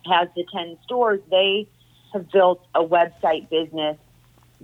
has 0.04 0.28
the 0.36 0.44
10 0.52 0.76
stores, 0.84 1.20
they 1.30 1.66
have 2.12 2.30
built 2.30 2.64
a 2.74 2.84
website 2.84 3.48
business 3.48 3.96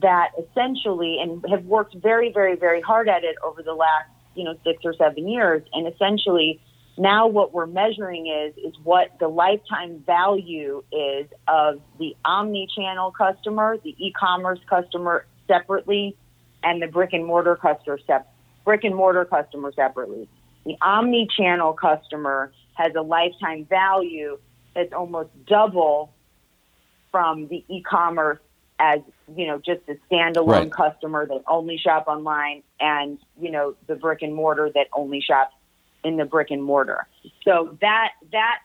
that 0.00 0.30
essentially 0.38 1.18
and 1.20 1.44
have 1.50 1.64
worked 1.64 1.94
very, 1.96 2.32
very, 2.32 2.56
very 2.56 2.80
hard 2.80 3.08
at 3.08 3.24
it 3.24 3.36
over 3.44 3.62
the 3.62 3.74
last, 3.74 4.08
you 4.34 4.44
know, 4.44 4.54
six 4.64 4.84
or 4.84 4.94
seven 4.94 5.28
years. 5.28 5.62
And 5.72 5.92
essentially 5.92 6.60
now 6.96 7.26
what 7.28 7.52
we're 7.52 7.66
measuring 7.66 8.26
is 8.26 8.54
is 8.56 8.74
what 8.82 9.18
the 9.20 9.28
lifetime 9.28 10.02
value 10.04 10.82
is 10.92 11.26
of 11.46 11.80
the 11.98 12.16
omni-channel 12.24 13.12
customer, 13.12 13.78
the 13.82 13.94
e-commerce 13.98 14.58
customer 14.68 15.26
separately, 15.46 16.16
and 16.62 16.82
the 16.82 16.88
brick 16.88 17.12
and 17.12 17.24
mortar 17.24 17.56
customer 17.56 17.98
sep- 18.06 18.32
brick 18.64 18.84
and 18.84 18.94
mortar 18.94 19.24
customer 19.24 19.72
separately. 19.74 20.28
The 20.64 20.76
omni-channel 20.82 21.74
customer 21.74 22.52
has 22.74 22.94
a 22.96 23.02
lifetime 23.02 23.64
value 23.64 24.38
that's 24.74 24.92
almost 24.92 25.30
double 25.46 26.12
from 27.10 27.48
the 27.48 27.64
e-commerce 27.68 28.38
as 28.78 29.00
you 29.34 29.46
know 29.46 29.58
just 29.58 29.80
a 29.88 29.96
standalone 30.12 30.46
Right. 30.46 30.72
customer 30.72 31.26
that 31.26 31.42
only 31.48 31.76
shop 31.78 32.06
online 32.06 32.62
and 32.80 33.18
you 33.40 33.50
know 33.50 33.74
the 33.86 33.96
brick 33.96 34.22
and 34.22 34.34
mortar 34.34 34.70
that 34.74 34.86
only 34.92 35.20
shops 35.20 35.54
in 36.04 36.16
the 36.16 36.24
brick 36.24 36.50
and 36.50 36.62
mortar 36.62 37.06
so 37.44 37.76
that 37.80 38.10
that 38.32 38.58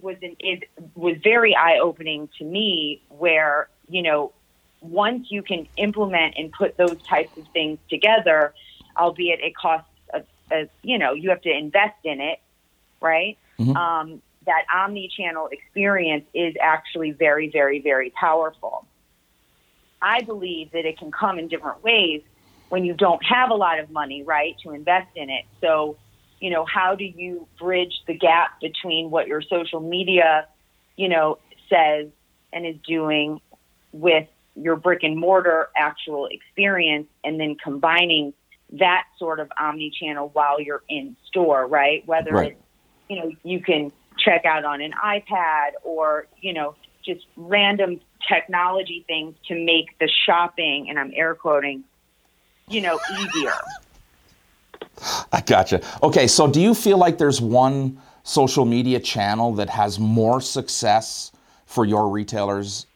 was 0.00 0.16
an 0.22 0.34
it 0.40 0.64
was 0.94 1.16
very 1.22 1.54
eye 1.54 1.78
opening 1.80 2.28
to 2.38 2.44
me 2.44 3.02
where 3.08 3.68
you 3.88 4.02
know 4.02 4.32
once 4.80 5.26
you 5.30 5.42
can 5.42 5.66
implement 5.76 6.34
and 6.36 6.52
put 6.52 6.76
those 6.76 6.96
types 7.08 7.36
of 7.36 7.46
things 7.52 7.78
together 7.90 8.54
albeit 8.98 9.40
it 9.40 9.54
costs 9.56 9.88
a, 10.12 10.22
a 10.52 10.68
you 10.82 10.98
know 10.98 11.12
you 11.12 11.28
have 11.30 11.40
to 11.42 11.50
invest 11.50 11.98
in 12.04 12.20
it 12.20 12.38
right 13.00 13.38
Mhm. 13.60 13.76
um, 13.76 14.22
that 14.46 14.64
omni-channel 14.74 15.48
experience 15.52 16.24
is 16.34 16.54
actually 16.60 17.12
very 17.12 17.48
very 17.50 17.78
very 17.80 18.10
powerful 18.10 18.86
I 20.04 20.20
believe 20.20 20.70
that 20.72 20.84
it 20.84 20.98
can 20.98 21.10
come 21.10 21.38
in 21.38 21.48
different 21.48 21.82
ways 21.82 22.20
when 22.68 22.84
you 22.84 22.92
don't 22.92 23.24
have 23.24 23.50
a 23.50 23.54
lot 23.54 23.78
of 23.78 23.90
money, 23.90 24.22
right, 24.22 24.54
to 24.62 24.72
invest 24.72 25.08
in 25.16 25.30
it. 25.30 25.46
So, 25.62 25.96
you 26.40 26.50
know, 26.50 26.66
how 26.66 26.94
do 26.94 27.04
you 27.04 27.48
bridge 27.58 28.02
the 28.06 28.12
gap 28.14 28.60
between 28.60 29.10
what 29.10 29.26
your 29.26 29.40
social 29.40 29.80
media, 29.80 30.46
you 30.96 31.08
know, 31.08 31.38
says 31.70 32.08
and 32.52 32.66
is 32.66 32.76
doing 32.86 33.40
with 33.92 34.28
your 34.54 34.76
brick 34.76 35.02
and 35.02 35.16
mortar 35.16 35.68
actual 35.74 36.28
experience 36.30 37.08
and 37.24 37.40
then 37.40 37.56
combining 37.62 38.34
that 38.72 39.04
sort 39.18 39.40
of 39.40 39.50
omni 39.58 39.90
channel 39.90 40.30
while 40.34 40.60
you're 40.60 40.82
in 40.88 41.16
store, 41.26 41.66
right? 41.66 42.06
Whether 42.06 42.32
Right. 42.32 42.52
it's, 42.52 42.60
you 43.08 43.16
know, 43.16 43.32
you 43.42 43.60
can 43.60 43.90
check 44.18 44.44
out 44.44 44.64
on 44.64 44.82
an 44.82 44.92
iPad 44.92 45.70
or, 45.82 46.26
you 46.40 46.52
know, 46.52 46.76
just 47.04 47.26
random 47.36 48.00
technology 48.28 49.04
things 49.06 49.34
to 49.48 49.54
make 49.54 49.98
the 49.98 50.08
shopping, 50.26 50.88
and 50.88 50.98
I'm 50.98 51.12
air 51.14 51.34
quoting, 51.34 51.84
you 52.68 52.80
know, 52.80 52.98
easier. 53.18 53.54
I 55.32 55.40
gotcha. 55.40 55.80
Okay, 56.02 56.26
so 56.26 56.50
do 56.50 56.60
you 56.60 56.74
feel 56.74 56.98
like 56.98 57.18
there's 57.18 57.40
one 57.40 58.00
social 58.22 58.64
media 58.64 59.00
channel 59.00 59.52
that 59.54 59.68
has 59.68 59.98
more 59.98 60.40
success 60.40 61.32
for 61.66 61.84
your 61.84 62.08
retailers, 62.08 62.86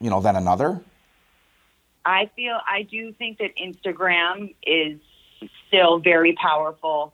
you 0.00 0.10
know, 0.10 0.20
than 0.20 0.36
another? 0.36 0.80
I 2.04 2.30
feel 2.36 2.60
I 2.66 2.82
do 2.82 3.12
think 3.12 3.38
that 3.38 3.50
Instagram 3.56 4.54
is 4.64 5.00
still 5.66 5.98
very 5.98 6.34
powerful. 6.34 7.12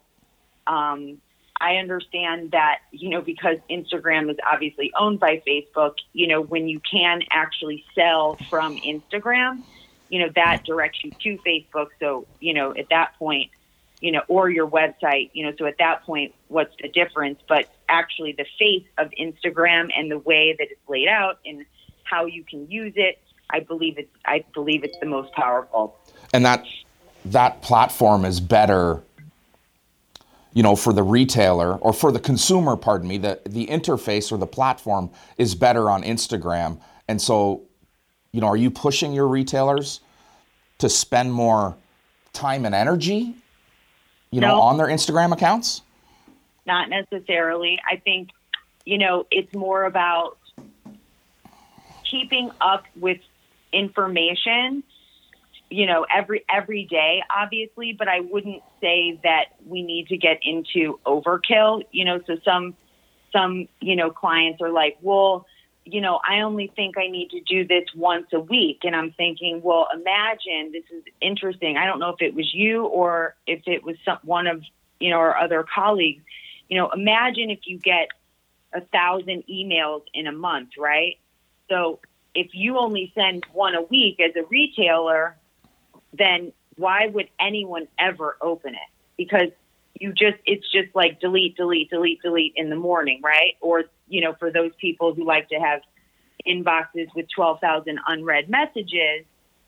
Um, 0.66 1.18
I 1.62 1.76
understand 1.76 2.50
that, 2.50 2.80
you 2.90 3.08
know, 3.08 3.20
because 3.20 3.58
Instagram 3.70 4.28
is 4.28 4.36
obviously 4.44 4.92
owned 4.98 5.20
by 5.20 5.40
Facebook, 5.46 5.94
you 6.12 6.26
know, 6.26 6.42
when 6.42 6.66
you 6.66 6.80
can 6.80 7.22
actually 7.30 7.84
sell 7.94 8.36
from 8.50 8.76
Instagram, 8.78 9.62
you 10.08 10.18
know, 10.18 10.28
that 10.34 10.64
directs 10.64 11.04
you 11.04 11.12
to 11.12 11.38
Facebook. 11.46 11.86
So, 12.00 12.26
you 12.40 12.52
know, 12.52 12.74
at 12.74 12.88
that 12.90 13.16
point, 13.16 13.52
you 14.00 14.10
know, 14.10 14.22
or 14.26 14.50
your 14.50 14.68
website, 14.68 15.30
you 15.34 15.46
know, 15.46 15.52
so 15.56 15.66
at 15.66 15.78
that 15.78 16.02
point, 16.02 16.34
what's 16.48 16.74
the 16.82 16.88
difference? 16.88 17.38
But 17.48 17.72
actually, 17.88 18.32
the 18.32 18.46
face 18.58 18.86
of 18.98 19.12
Instagram 19.18 19.90
and 19.96 20.10
the 20.10 20.18
way 20.18 20.56
that 20.58 20.66
it's 20.68 20.88
laid 20.88 21.06
out 21.06 21.38
and 21.46 21.64
how 22.02 22.26
you 22.26 22.42
can 22.42 22.68
use 22.68 22.94
it, 22.96 23.20
I 23.50 23.60
believe 23.60 23.98
it's, 23.98 24.10
I 24.24 24.44
believe 24.52 24.82
it's 24.82 24.98
the 24.98 25.06
most 25.06 25.32
powerful. 25.32 25.96
and 26.34 26.44
that 26.44 26.66
that 27.24 27.62
platform 27.62 28.24
is 28.24 28.40
better 28.40 29.00
you 30.52 30.62
know 30.62 30.76
for 30.76 30.92
the 30.92 31.02
retailer 31.02 31.76
or 31.76 31.92
for 31.92 32.12
the 32.12 32.20
consumer 32.20 32.76
pardon 32.76 33.08
me 33.08 33.18
the 33.18 33.40
the 33.46 33.66
interface 33.66 34.32
or 34.32 34.38
the 34.38 34.46
platform 34.46 35.10
is 35.38 35.54
better 35.54 35.90
on 35.90 36.02
Instagram. 36.02 36.80
And 37.08 37.20
so 37.20 37.62
you 38.32 38.40
know 38.40 38.48
are 38.48 38.56
you 38.56 38.70
pushing 38.70 39.12
your 39.12 39.28
retailers 39.28 40.00
to 40.78 40.88
spend 40.88 41.32
more 41.32 41.76
time 42.32 42.64
and 42.64 42.74
energy 42.74 43.34
you 44.30 44.40
know 44.40 44.60
on 44.60 44.76
their 44.76 44.86
Instagram 44.86 45.32
accounts? 45.32 45.82
Not 46.66 46.88
necessarily. 46.88 47.78
I 47.90 47.96
think, 47.96 48.30
you 48.84 48.98
know, 48.98 49.26
it's 49.30 49.52
more 49.54 49.84
about 49.84 50.38
keeping 52.08 52.50
up 52.60 52.84
with 52.96 53.18
information, 53.72 54.84
you 55.72 55.86
know, 55.86 56.06
every 56.14 56.44
every 56.48 56.84
day, 56.84 57.22
obviously, 57.34 57.92
but 57.92 58.08
I 58.08 58.20
wouldn't 58.20 58.62
say 58.80 59.18
that 59.22 59.46
we 59.66 59.82
need 59.82 60.08
to 60.08 60.16
get 60.16 60.38
into 60.42 61.00
overkill, 61.06 61.84
you 61.90 62.04
know, 62.04 62.20
so 62.26 62.36
some 62.44 62.76
some, 63.32 63.68
you 63.80 63.96
know, 63.96 64.10
clients 64.10 64.60
are 64.60 64.70
like, 64.70 64.98
"Well, 65.00 65.46
you 65.84 66.00
know, 66.00 66.20
I 66.28 66.40
only 66.42 66.72
think 66.74 66.96
I 66.96 67.08
need 67.08 67.30
to 67.30 67.40
do 67.40 67.66
this 67.66 67.84
once 67.94 68.26
a 68.32 68.40
week. 68.40 68.80
And 68.84 68.94
I'm 68.94 69.12
thinking, 69.12 69.60
well, 69.62 69.88
imagine 69.92 70.72
this 70.72 70.84
is 70.92 71.02
interesting. 71.20 71.76
I 71.76 71.86
don't 71.86 71.98
know 71.98 72.10
if 72.10 72.22
it 72.22 72.34
was 72.34 72.52
you 72.54 72.84
or 72.84 73.34
if 73.46 73.62
it 73.66 73.82
was 73.82 73.96
some, 74.04 74.18
one 74.22 74.46
of, 74.46 74.62
you 75.00 75.10
know, 75.10 75.16
our 75.16 75.36
other 75.36 75.64
colleagues. 75.74 76.22
You 76.68 76.78
know, 76.78 76.90
imagine 76.90 77.50
if 77.50 77.60
you 77.64 77.78
get 77.78 78.08
a 78.72 78.80
thousand 78.80 79.44
emails 79.50 80.02
in 80.14 80.26
a 80.26 80.32
month, 80.32 80.70
right? 80.78 81.18
So 81.68 81.98
if 82.34 82.48
you 82.52 82.78
only 82.78 83.12
send 83.14 83.44
one 83.52 83.74
a 83.74 83.82
week 83.82 84.20
as 84.20 84.36
a 84.36 84.44
retailer, 84.48 85.36
then 86.12 86.52
why 86.76 87.06
would 87.06 87.28
anyone 87.40 87.88
ever 87.98 88.36
open 88.40 88.74
it? 88.74 88.90
Because 89.16 89.48
you 89.98 90.12
just, 90.12 90.38
it's 90.46 90.68
just 90.70 90.94
like 90.94 91.20
delete, 91.20 91.56
delete, 91.56 91.90
delete, 91.90 92.22
delete 92.22 92.54
in 92.56 92.70
the 92.70 92.76
morning, 92.76 93.20
right? 93.22 93.56
Or 93.60 93.84
you 94.08 94.20
know, 94.20 94.34
for 94.38 94.50
those 94.50 94.72
people 94.78 95.14
who 95.14 95.24
like 95.24 95.48
to 95.48 95.56
have 95.56 95.80
inboxes 96.46 97.08
with 97.14 97.26
12,000 97.34 97.98
unread 98.06 98.48
messages, 98.48 99.24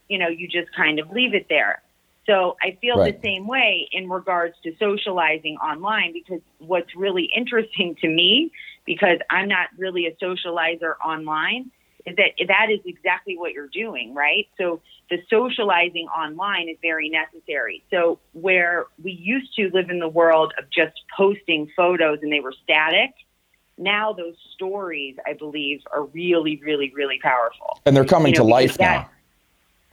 you 0.08 0.18
know, 0.18 0.28
you 0.28 0.48
just 0.48 0.74
kind 0.74 0.98
of 0.98 1.10
leave 1.10 1.34
it 1.34 1.46
there. 1.48 1.82
So 2.26 2.56
I 2.62 2.76
feel 2.80 2.96
right. 2.96 3.20
the 3.20 3.28
same 3.28 3.46
way 3.46 3.88
in 3.92 4.08
regards 4.08 4.54
to 4.64 4.72
socializing 4.78 5.56
online 5.56 6.12
because 6.12 6.40
what's 6.58 6.94
really 6.96 7.28
interesting 7.36 7.96
to 8.00 8.08
me, 8.08 8.50
because 8.86 9.18
I'm 9.30 9.48
not 9.48 9.68
really 9.76 10.06
a 10.06 10.12
socializer 10.24 10.94
online, 11.04 11.70
that 12.06 12.32
that 12.48 12.70
is 12.70 12.80
exactly 12.84 13.36
what 13.38 13.52
you're 13.52 13.68
doing, 13.68 14.14
right? 14.14 14.46
So 14.58 14.80
the 15.08 15.18
socializing 15.30 16.06
online 16.08 16.68
is 16.68 16.76
very 16.82 17.08
necessary. 17.08 17.82
So 17.90 18.18
where 18.32 18.86
we 19.02 19.12
used 19.12 19.54
to 19.56 19.70
live 19.72 19.88
in 19.88 19.98
the 20.00 20.08
world 20.08 20.52
of 20.58 20.64
just 20.70 21.00
posting 21.16 21.70
photos 21.76 22.18
and 22.22 22.30
they 22.30 22.40
were 22.40 22.54
static, 22.62 23.12
now 23.78 24.12
those 24.12 24.34
stories, 24.54 25.16
I 25.26 25.32
believe, 25.32 25.80
are 25.92 26.04
really, 26.04 26.60
really, 26.62 26.92
really 26.94 27.18
powerful. 27.22 27.80
And 27.86 27.96
they're 27.96 28.04
coming 28.04 28.34
you 28.34 28.40
know, 28.40 28.44
to 28.44 28.50
life 28.50 28.78
that, 28.78 29.02
now. 29.02 29.10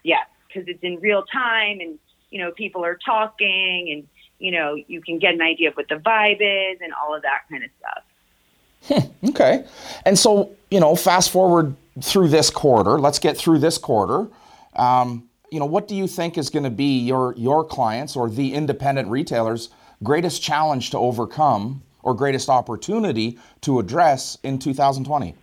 Yeah, 0.03 0.23
because 0.47 0.67
it's 0.67 0.83
in 0.83 0.99
real 0.99 1.23
time 1.23 1.79
and, 1.79 1.97
you 2.29 2.39
know, 2.39 2.51
people 2.51 2.83
are 2.83 2.99
talking 3.03 3.89
and, 3.91 4.07
you 4.37 4.51
know, 4.51 4.75
you 4.75 5.01
can 5.01 5.17
get 5.17 5.33
an 5.33 5.41
idea 5.41 5.69
of 5.69 5.75
what 5.75 5.87
the 5.87 5.95
vibe 5.95 6.41
is 6.41 6.79
and 6.81 6.93
all 6.93 7.15
of 7.15 7.21
that 7.21 7.43
kind 7.49 7.63
of 7.63 7.69
stuff. 7.79 9.11
Hmm, 9.21 9.25
okay. 9.29 9.65
And 10.05 10.19
so, 10.19 10.51
you 10.69 10.79
know, 10.79 10.95
fast 10.95 11.31
forward 11.31 11.75
through 11.99 12.29
this 12.29 12.49
quarter, 12.49 12.99
let's 12.99 13.19
get 13.19 13.37
through 13.37 13.59
this 13.59 13.77
quarter. 13.77 14.29
Um, 14.75 15.29
you 15.51 15.59
know, 15.59 15.65
what 15.65 15.87
do 15.87 15.95
you 15.95 16.07
think 16.07 16.37
is 16.37 16.49
going 16.49 16.63
to 16.63 16.69
be 16.69 16.99
your 16.99 17.33
your 17.35 17.65
clients 17.65 18.15
or 18.15 18.29
the 18.29 18.53
independent 18.53 19.09
retailers' 19.09 19.69
greatest 20.01 20.41
challenge 20.41 20.91
to 20.91 20.97
overcome 20.97 21.83
or 22.03 22.13
greatest 22.13 22.49
opportunity 22.49 23.37
to 23.61 23.79
address 23.79 24.37
in 24.43 24.57
2020? 24.57 25.35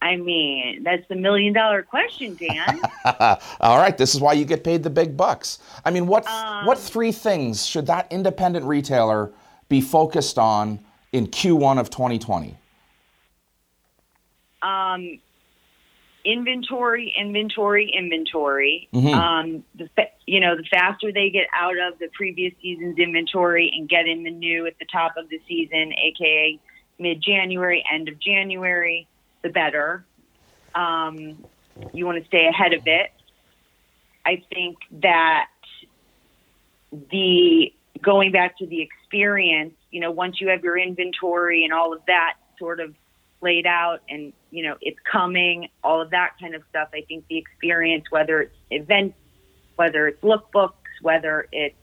I 0.00 0.16
mean, 0.16 0.84
that's 0.84 1.06
the 1.08 1.16
million 1.16 1.52
dollar 1.52 1.82
question, 1.82 2.36
Dan. 2.36 2.80
All 3.60 3.78
right, 3.78 3.98
this 3.98 4.14
is 4.14 4.20
why 4.20 4.32
you 4.34 4.44
get 4.44 4.62
paid 4.62 4.82
the 4.82 4.90
big 4.90 5.16
bucks. 5.16 5.58
I 5.84 5.90
mean, 5.90 6.06
what 6.06 6.26
um, 6.26 6.66
what 6.66 6.78
three 6.78 7.12
things 7.12 7.66
should 7.66 7.86
that 7.86 8.06
independent 8.10 8.64
retailer 8.64 9.32
be 9.68 9.80
focused 9.80 10.38
on 10.38 10.80
in 11.12 11.26
Q1 11.26 11.78
of 11.78 11.90
2020? 11.90 12.56
Um, 14.62 15.18
inventory, 16.24 17.14
inventory, 17.18 17.90
inventory. 17.90 18.88
Mm-hmm. 18.92 19.14
Um, 19.14 19.64
the 19.74 19.88
you 20.26 20.40
know 20.40 20.56
the 20.56 20.64
faster 20.64 21.12
they 21.12 21.30
get 21.30 21.46
out 21.54 21.76
of 21.78 21.98
the 21.98 22.08
previous 22.12 22.52
season's 22.60 22.98
inventory 22.98 23.72
and 23.74 23.88
get 23.88 24.06
in 24.06 24.24
the 24.24 24.30
new 24.30 24.66
at 24.66 24.78
the 24.78 24.86
top 24.92 25.16
of 25.16 25.28
the 25.28 25.40
season, 25.48 25.92
aka 25.94 26.58
mid 26.98 27.22
January, 27.22 27.84
end 27.92 28.08
of 28.08 28.18
January, 28.20 29.06
the 29.42 29.48
better. 29.48 30.04
Um, 30.74 31.44
you 31.92 32.04
want 32.04 32.20
to 32.20 32.26
stay 32.26 32.46
ahead 32.46 32.72
of 32.72 32.86
it. 32.86 33.12
I 34.26 34.42
think 34.52 34.78
that 35.00 35.48
the 37.10 37.72
going 38.02 38.32
back 38.32 38.58
to 38.58 38.66
the 38.66 38.82
experience, 38.82 39.74
you 39.90 40.00
know, 40.00 40.10
once 40.10 40.40
you 40.40 40.48
have 40.48 40.62
your 40.62 40.76
inventory 40.76 41.64
and 41.64 41.72
all 41.72 41.92
of 41.92 42.00
that 42.06 42.34
sort 42.58 42.80
of 42.80 42.94
laid 43.40 43.66
out 43.66 44.02
and 44.08 44.32
you 44.50 44.62
know 44.62 44.76
it's 44.80 44.98
coming 45.10 45.68
all 45.84 46.00
of 46.00 46.10
that 46.10 46.32
kind 46.40 46.54
of 46.54 46.62
stuff 46.70 46.88
i 46.94 47.02
think 47.02 47.24
the 47.28 47.36
experience 47.36 48.04
whether 48.10 48.40
it's 48.40 48.56
events 48.70 49.16
whether 49.76 50.08
it's 50.08 50.20
lookbooks 50.22 50.72
whether 51.02 51.46
it's 51.52 51.76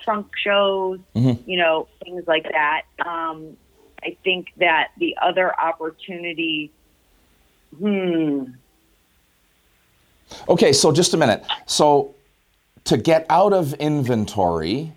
trunk 0.00 0.26
shows 0.42 0.98
mm-hmm. 1.14 1.48
you 1.48 1.58
know 1.58 1.88
things 2.04 2.24
like 2.26 2.44
that 2.44 2.82
um, 3.04 3.56
i 4.02 4.16
think 4.24 4.48
that 4.56 4.90
the 4.98 5.16
other 5.20 5.58
opportunity 5.60 6.70
hmm 7.78 8.44
okay 10.48 10.72
so 10.72 10.92
just 10.92 11.14
a 11.14 11.16
minute 11.16 11.44
so 11.66 12.14
to 12.84 12.96
get 12.96 13.26
out 13.28 13.52
of 13.52 13.74
inventory 13.74 14.92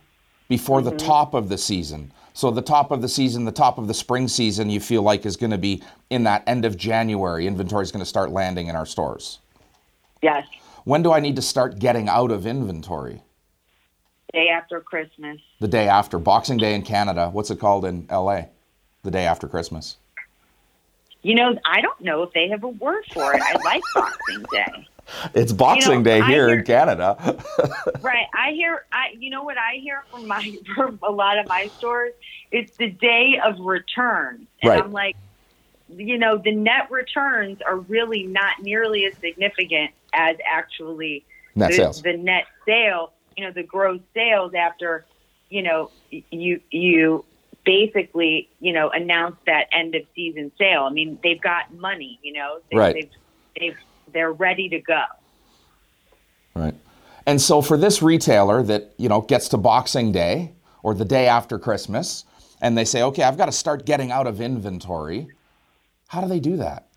before 0.48 0.82
mm-hmm. 0.82 0.90
the 0.90 0.96
top 0.96 1.34
of 1.34 1.50
the 1.50 1.58
season 1.58 2.12
so 2.36 2.52
the 2.52 2.62
top 2.62 2.92
of 2.92 3.02
the 3.02 3.08
season, 3.08 3.46
the 3.46 3.52
top 3.54 3.78
of 3.78 3.88
the 3.88 3.94
spring 3.94 4.28
season, 4.28 4.70
you 4.70 4.82
feel 4.82 5.02
like 5.02 5.26
is 5.26 5.38
going 5.38 5.52
to 5.52 5.58
be 5.58 5.82
in 6.10 6.26
that 6.26 6.44
end 6.46 6.66
of 6.66 6.76
January. 6.76 7.48
Inventory 7.48 7.84
is 7.84 7.94
going 7.94 8.04
to 8.04 8.06
start 8.06 8.30
landing 8.30 8.68
in 8.68 8.76
our 8.76 8.86
stores. 8.86 9.40
Yes. 10.22 10.46
When 10.84 11.02
do 11.02 11.14
I 11.14 11.22
need 11.22 11.38
to 11.38 11.42
start 11.42 11.80
getting 11.80 12.10
out 12.10 12.32
of 12.32 12.46
inventory? 12.46 13.22
Day 14.34 14.50
after 14.50 14.82
Christmas. 14.82 15.40
The 15.62 15.70
day 15.70 15.88
after 15.88 16.20
Boxing 16.20 16.58
Day 16.58 16.76
in 16.76 16.82
Canada. 16.82 17.30
What's 17.32 17.52
it 17.52 17.60
called 17.62 17.86
in 17.86 18.06
LA? 18.12 18.48
The 19.04 19.12
day 19.12 19.26
after 19.26 19.48
Christmas. 19.48 19.96
You 21.22 21.36
know, 21.36 21.58
I 21.66 21.80
don't 21.80 22.02
know 22.02 22.22
if 22.24 22.34
they 22.34 22.50
have 22.50 22.66
a 22.66 22.68
word 22.68 23.06
for 23.14 23.34
it. 23.34 23.42
I 23.42 23.54
like 23.64 23.82
Boxing 23.96 24.46
Day. 24.52 24.88
It's 25.34 25.52
Boxing 25.52 25.92
you 25.92 25.98
know, 26.00 26.04
Day 26.04 26.22
here 26.24 26.48
hear, 26.48 26.60
in 26.60 26.66
Canada. 26.66 27.18
right. 28.02 28.28
I 28.34 28.52
hear. 28.52 28.86
I. 28.92 29.16
You 29.18 29.30
know 29.30 29.44
what 29.44 29.58
I 29.58 29.76
hear 29.76 30.04
from 30.12 30.28
my 30.28 30.58
from 30.76 31.00
a 31.04 31.12
lot 31.12 31.38
of 31.38 31.48
my 31.48 31.68
stores. 31.78 32.14
It's 32.52 32.76
the 32.78 32.90
day 32.90 33.40
of 33.44 33.60
returns, 33.60 34.48
and 34.62 34.70
right. 34.70 34.84
I'm 34.84 34.92
like, 34.92 35.16
you 35.90 36.18
know, 36.18 36.38
the 36.38 36.54
net 36.54 36.90
returns 36.90 37.62
are 37.62 37.78
really 37.78 38.24
not 38.24 38.62
nearly 38.62 39.06
as 39.06 39.16
significant 39.18 39.92
as 40.14 40.38
actually 40.50 41.26
net 41.56 41.72
the, 41.72 41.76
sales. 41.76 42.02
the 42.02 42.18
net 42.18 42.46
sale. 42.66 43.14
You 43.38 43.46
know, 43.46 43.52
the 43.52 43.64
gross 43.64 44.00
sales 44.14 44.54
after, 44.54 45.06
you 45.50 45.62
know, 45.62 45.92
you 46.10 46.62
you 46.72 47.26
basically, 47.66 48.50
you 48.60 48.72
know, 48.72 48.90
announce 48.90 49.36
that 49.46 49.68
end 49.72 49.96
of 49.96 50.04
season 50.16 50.52
sale. 50.58 50.84
I 50.84 50.90
mean, 50.92 51.20
they've 51.22 51.42
got 51.42 51.74
money. 51.74 52.20
You 52.22 52.34
know, 52.34 52.60
they, 52.72 52.78
right. 52.78 52.94
they've 52.94 53.12
they've 53.60 53.78
they're 54.16 54.34
ready 54.34 54.70
to 54.70 54.80
go. 54.80 55.04
Right. 56.56 56.74
And 57.28 57.40
so 57.40 57.62
for 57.62 57.78
this 57.78 58.02
retailer 58.02 58.64
that, 58.64 58.94
you 58.98 59.10
know, 59.10 59.22
gets 59.22 59.50
to 59.50 59.58
Boxing 59.58 60.12
Day 60.12 60.54
or 60.82 60.96
the 60.96 61.06
day 61.06 61.28
after 61.28 61.60
Christmas 61.60 62.24
and 62.62 62.78
they 62.78 62.86
say, 62.86 63.04
"Okay, 63.04 63.22
I've 63.22 63.38
got 63.38 63.48
to 63.48 63.52
start 63.52 63.86
getting 63.86 64.12
out 64.12 64.26
of 64.26 64.40
inventory." 64.40 65.28
How 66.08 66.22
do 66.22 66.28
they 66.28 66.40
do 66.40 66.56
that? 66.58 66.88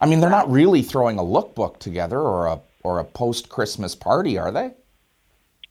I 0.00 0.06
mean, 0.06 0.20
they're 0.20 0.30
not 0.30 0.50
really 0.50 0.82
throwing 0.82 1.18
a 1.18 1.22
lookbook 1.22 1.78
together 1.78 2.18
or 2.18 2.46
a 2.46 2.60
or 2.82 2.98
a 2.98 3.04
post-Christmas 3.04 3.94
party, 3.94 4.38
are 4.38 4.52
they? 4.52 4.72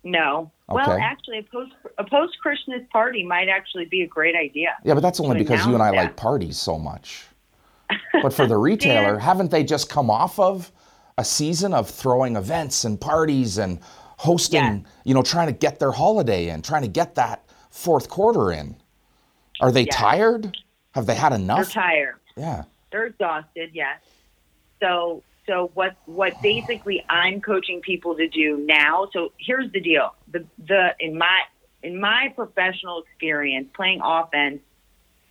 No. 0.04 0.52
Okay. 0.70 0.82
Well, 0.88 1.00
actually, 1.00 1.40
a 1.40 1.44
post 1.44 1.74
a 1.98 2.04
post 2.04 2.38
Christmas 2.42 2.82
party 2.92 3.24
might 3.24 3.48
actually 3.48 3.86
be 3.86 4.02
a 4.02 4.08
great 4.08 4.36
idea. 4.36 4.76
Yeah, 4.84 4.94
but 4.94 5.02
that's 5.02 5.20
only 5.20 5.38
because 5.38 5.66
you 5.66 5.74
and 5.74 5.82
I 5.82 5.92
that. 5.92 5.98
like 5.98 6.16
parties 6.16 6.58
so 6.58 6.78
much. 6.78 7.26
But 8.22 8.34
for 8.34 8.48
the 8.48 8.58
retailer, 8.70 9.20
haven't 9.20 9.52
they 9.52 9.64
just 9.64 9.90
come 9.90 10.10
off 10.10 10.40
of 10.40 10.72
a 11.18 11.24
season 11.26 11.74
of 11.74 11.90
throwing 11.90 12.36
events 12.36 12.86
and 12.86 13.00
parties 13.00 13.58
and 13.58 13.80
hosting, 14.18 14.62
yeah. 14.62 14.80
you 15.04 15.14
know, 15.14 15.22
trying 15.22 15.48
to 15.48 15.54
get 15.54 15.80
their 15.80 15.92
holiday 15.92 16.50
in, 16.50 16.62
trying 16.62 16.82
to 16.84 16.88
get 16.88 17.16
that 17.16 17.46
fourth 17.70 18.10
quarter 18.10 18.52
in? 18.52 18.76
Are 19.62 19.72
they 19.72 19.84
yeah. 19.84 19.96
tired? 19.96 20.58
Have 20.94 21.06
they 21.06 21.16
had 21.16 21.34
enough? 21.34 21.74
They're 21.74 21.84
tired. 21.84 22.20
Yeah. 22.36 22.64
They're 22.92 23.06
exhausted, 23.08 23.72
yes. 23.74 24.00
So 24.80 25.24
so 25.48 25.72
what 25.74 25.96
what 26.06 26.42
basically 26.42 27.04
I'm 27.10 27.42
coaching 27.42 27.82
people 27.82 28.16
to 28.16 28.28
do 28.28 28.58
now, 28.66 29.10
so 29.12 29.32
here's 29.38 29.72
the 29.72 29.82
deal. 29.82 30.16
The 30.32 30.46
the 30.68 30.96
in 31.00 31.18
my 31.18 31.42
in 31.82 32.00
my 32.00 32.32
professional 32.36 33.04
experience, 33.04 33.68
playing 33.74 34.00
offense 34.04 34.62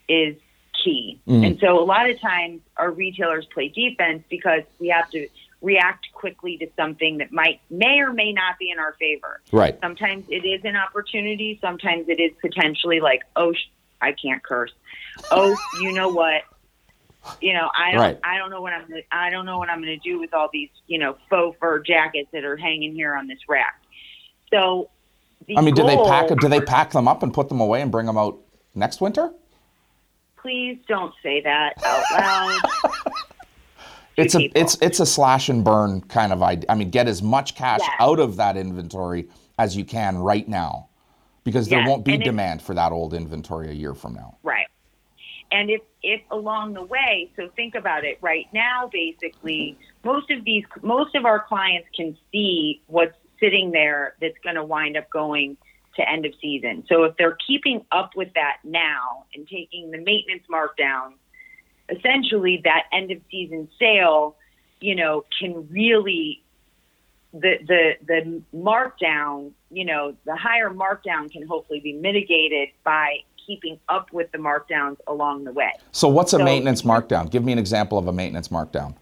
is 0.08 0.36
key. 0.82 1.20
Mm. 1.26 1.46
And 1.46 1.58
so 1.60 1.78
a 1.78 1.84
lot 1.84 2.08
of 2.08 2.20
times 2.20 2.60
our 2.76 2.90
retailers 2.90 3.46
play 3.46 3.68
defense 3.68 4.22
because 4.28 4.62
we 4.78 4.88
have 4.88 5.10
to 5.10 5.28
react 5.60 6.06
quickly 6.12 6.58
to 6.58 6.66
something 6.76 7.18
that 7.18 7.32
might 7.32 7.60
may 7.70 8.00
or 8.00 8.12
may 8.12 8.32
not 8.32 8.58
be 8.58 8.70
in 8.70 8.78
our 8.78 8.94
favor. 8.94 9.40
Right. 9.52 9.78
Sometimes 9.80 10.24
it 10.28 10.44
is 10.44 10.64
an 10.64 10.76
opportunity. 10.76 11.58
Sometimes 11.60 12.08
it 12.08 12.20
is 12.20 12.32
potentially 12.40 13.00
like, 13.00 13.22
oh, 13.36 13.52
sh- 13.52 13.70
I 14.00 14.12
can't 14.12 14.42
curse. 14.42 14.72
Oh, 15.30 15.56
you 15.80 15.92
know 15.92 16.08
what? 16.08 16.42
You 17.40 17.54
know, 17.54 17.70
I 17.76 17.92
don't. 17.92 18.00
Right. 18.00 18.18
I 18.24 18.38
don't 18.38 18.50
know 18.50 18.60
what 18.60 18.72
I'm. 18.72 18.88
Gonna, 18.88 19.02
I 19.12 19.30
don't 19.30 19.46
know 19.46 19.58
what 19.58 19.70
I'm 19.70 19.80
going 19.80 19.96
to 19.96 20.10
do 20.10 20.18
with 20.18 20.34
all 20.34 20.48
these, 20.52 20.70
you 20.88 20.98
know, 20.98 21.16
faux 21.30 21.56
fur 21.60 21.78
jackets 21.78 22.28
that 22.32 22.44
are 22.44 22.56
hanging 22.56 22.94
here 22.94 23.14
on 23.14 23.28
this 23.28 23.38
rack. 23.48 23.80
So, 24.50 24.90
I 25.56 25.60
mean, 25.60 25.74
do 25.74 25.86
they 25.86 25.96
pack? 25.96 26.28
Do 26.28 26.48
they 26.48 26.60
pack 26.60 26.90
them 26.90 27.06
up 27.06 27.22
and 27.22 27.32
put 27.32 27.48
them 27.48 27.60
away 27.60 27.80
and 27.80 27.92
bring 27.92 28.06
them 28.06 28.18
out 28.18 28.40
next 28.74 29.00
winter? 29.00 29.32
Please 30.42 30.78
don't 30.88 31.14
say 31.22 31.40
that 31.40 31.74
out 31.84 32.02
loud. 32.12 32.60
it's 34.16 34.34
a 34.34 34.38
people. 34.38 34.60
it's 34.60 34.76
it's 34.82 35.00
a 35.00 35.06
slash 35.06 35.48
and 35.48 35.64
burn 35.64 36.00
kind 36.02 36.32
of 36.32 36.42
idea. 36.42 36.66
I 36.68 36.74
mean, 36.74 36.90
get 36.90 37.08
as 37.08 37.22
much 37.22 37.54
cash 37.54 37.80
Yes. 37.80 37.90
out 38.00 38.18
of 38.18 38.36
that 38.36 38.56
inventory 38.56 39.28
as 39.58 39.76
you 39.76 39.84
can 39.84 40.18
right 40.18 40.46
now, 40.46 40.88
because 41.44 41.68
there 41.68 41.86
won't 41.86 42.04
be 42.04 42.14
and 42.14 42.24
demand 42.24 42.62
for 42.62 42.74
that 42.74 42.92
old 42.92 43.14
inventory 43.14 43.70
a 43.70 43.72
year 43.72 43.94
from 43.94 44.14
now. 44.14 44.36
Right. 44.42 44.66
And 45.52 45.68
if, 45.70 45.82
if 46.02 46.22
along 46.30 46.72
the 46.72 46.82
way, 46.82 47.30
so 47.36 47.50
think 47.54 47.74
about 47.74 48.04
it 48.04 48.16
right 48.22 48.46
now, 48.54 48.88
basically, 48.90 49.76
most 50.02 50.30
of 50.30 50.44
these, 50.44 50.64
most 50.82 51.14
of 51.14 51.26
our 51.26 51.40
clients 51.40 51.88
can 51.94 52.16
see 52.32 52.80
what's 52.86 53.14
sitting 53.38 53.70
there 53.70 54.14
that's 54.20 54.38
going 54.42 54.56
to 54.56 54.64
wind 54.64 54.96
up 54.96 55.10
going 55.10 55.58
to 55.96 56.08
end 56.08 56.26
of 56.26 56.32
season. 56.40 56.84
So 56.88 57.04
if 57.04 57.16
they're 57.16 57.36
keeping 57.46 57.84
up 57.92 58.10
with 58.16 58.32
that 58.34 58.58
now 58.64 59.24
and 59.34 59.46
taking 59.46 59.90
the 59.90 59.98
maintenance 59.98 60.44
markdown, 60.50 61.14
essentially 61.88 62.60
that 62.64 62.84
end 62.92 63.10
of 63.10 63.18
season 63.30 63.68
sale, 63.78 64.36
you 64.80 64.94
know, 64.94 65.24
can 65.38 65.68
really 65.70 66.42
the 67.32 67.54
the 67.66 67.92
the 68.06 68.42
markdown, 68.54 69.52
you 69.70 69.84
know, 69.84 70.14
the 70.24 70.36
higher 70.36 70.70
markdown 70.70 71.30
can 71.30 71.46
hopefully 71.46 71.80
be 71.80 71.92
mitigated 71.92 72.68
by 72.84 73.18
keeping 73.46 73.78
up 73.88 74.12
with 74.12 74.30
the 74.32 74.38
markdowns 74.38 74.96
along 75.06 75.44
the 75.44 75.52
way. 75.52 75.72
So, 75.92 76.08
what's 76.08 76.32
a 76.32 76.38
So- 76.38 76.44
maintenance 76.44 76.82
markdown? 76.82 77.30
Give 77.30 77.44
me 77.44 77.52
an 77.52 77.58
example 77.58 77.98
of 77.98 78.06
a 78.06 78.12
maintenance 78.12 78.48
markdown. 78.48 78.94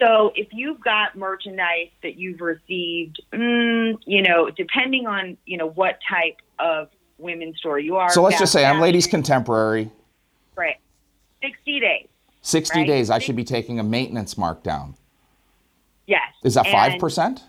So 0.00 0.32
if 0.36 0.48
you've 0.52 0.80
got 0.80 1.16
merchandise 1.16 1.88
that 2.02 2.16
you've 2.16 2.40
received, 2.40 3.20
mm, 3.32 3.98
you 4.06 4.22
know, 4.22 4.48
depending 4.50 5.06
on 5.06 5.36
you 5.44 5.56
know 5.56 5.68
what 5.70 5.98
type 6.08 6.36
of 6.58 6.88
women's 7.18 7.58
store 7.58 7.78
you 7.80 7.96
are. 7.96 8.10
So 8.10 8.22
let's 8.22 8.38
just 8.38 8.52
say 8.52 8.64
I'm 8.64 8.80
ladies 8.80 9.06
contemporary. 9.06 9.90
Right. 10.56 10.76
Sixty 11.42 11.80
days. 11.80 12.06
60 12.42 12.78
Right. 12.78 12.86
days, 12.86 13.10
I 13.10 13.18
should 13.18 13.36
be 13.36 13.44
taking 13.44 13.78
a 13.80 13.82
maintenance 13.82 14.36
markdown. 14.36 14.94
Yes. 16.06 16.22
Is 16.44 16.54
that 16.54 16.66
five 16.68 16.98
percent? 17.00 17.42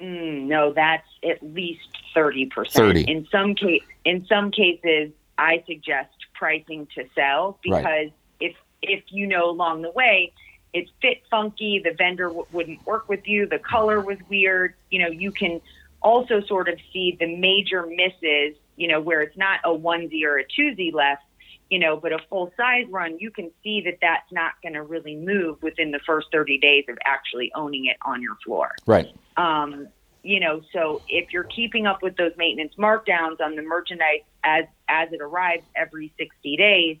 Mm, 0.00 0.46
no, 0.46 0.72
that's 0.72 1.06
at 1.22 1.42
least 1.42 1.86
thirty 2.14 2.46
percent. 2.46 2.74
30. 2.96 3.02
In 3.02 3.26
some 3.30 3.54
case, 3.54 3.82
in 4.04 4.26
some 4.26 4.50
cases, 4.50 5.12
I 5.38 5.62
suggest 5.66 6.10
pricing 6.34 6.88
to 6.94 7.04
sell 7.14 7.58
Right. 7.68 7.82
because 7.82 8.10
if 8.40 8.56
if 8.82 9.04
you 9.08 9.26
know 9.26 9.50
along 9.50 9.82
the 9.82 9.90
way 9.90 10.32
it 10.74 10.90
fit 11.00 11.22
funky, 11.30 11.80
the 11.82 11.92
vendor 11.92 12.26
w- 12.26 12.46
wouldn't 12.52 12.84
work 12.84 13.08
with 13.08 13.26
you, 13.26 13.46
the 13.46 13.60
color 13.60 14.00
was 14.00 14.18
weird. 14.28 14.74
You 14.90 15.02
know, 15.02 15.08
you 15.08 15.30
can 15.30 15.60
also 16.02 16.40
sort 16.42 16.68
of 16.68 16.78
see 16.92 17.16
the 17.18 17.36
major 17.36 17.86
misses. 17.86 18.56
You 18.76 18.88
know, 18.88 19.00
where 19.00 19.22
it's 19.22 19.36
not 19.36 19.60
a 19.64 19.68
onesie 19.68 20.24
or 20.24 20.36
a 20.38 20.44
twosie 20.44 20.92
left. 20.92 21.22
You 21.70 21.78
know, 21.78 21.96
but 21.96 22.12
a 22.12 22.18
full 22.28 22.52
size 22.56 22.86
run, 22.90 23.18
you 23.18 23.30
can 23.30 23.50
see 23.62 23.80
that 23.82 23.98
that's 24.02 24.30
not 24.30 24.52
going 24.62 24.74
to 24.74 24.82
really 24.82 25.16
move 25.16 25.62
within 25.62 25.92
the 25.92 26.00
first 26.00 26.26
30 26.30 26.58
days 26.58 26.84
of 26.88 26.98
actually 27.04 27.50
owning 27.54 27.86
it 27.86 27.96
on 28.04 28.20
your 28.20 28.36
floor. 28.44 28.72
Right. 28.86 29.14
Um, 29.36 29.88
you 30.22 30.40
know, 30.40 30.60
so 30.72 31.02
if 31.08 31.32
you're 31.32 31.44
keeping 31.44 31.86
up 31.86 32.02
with 32.02 32.16
those 32.16 32.32
maintenance 32.36 32.74
markdowns 32.76 33.40
on 33.40 33.56
the 33.56 33.62
merchandise 33.62 34.22
as 34.42 34.64
as 34.88 35.12
it 35.12 35.20
arrives 35.20 35.64
every 35.76 36.12
60 36.18 36.56
days, 36.56 36.98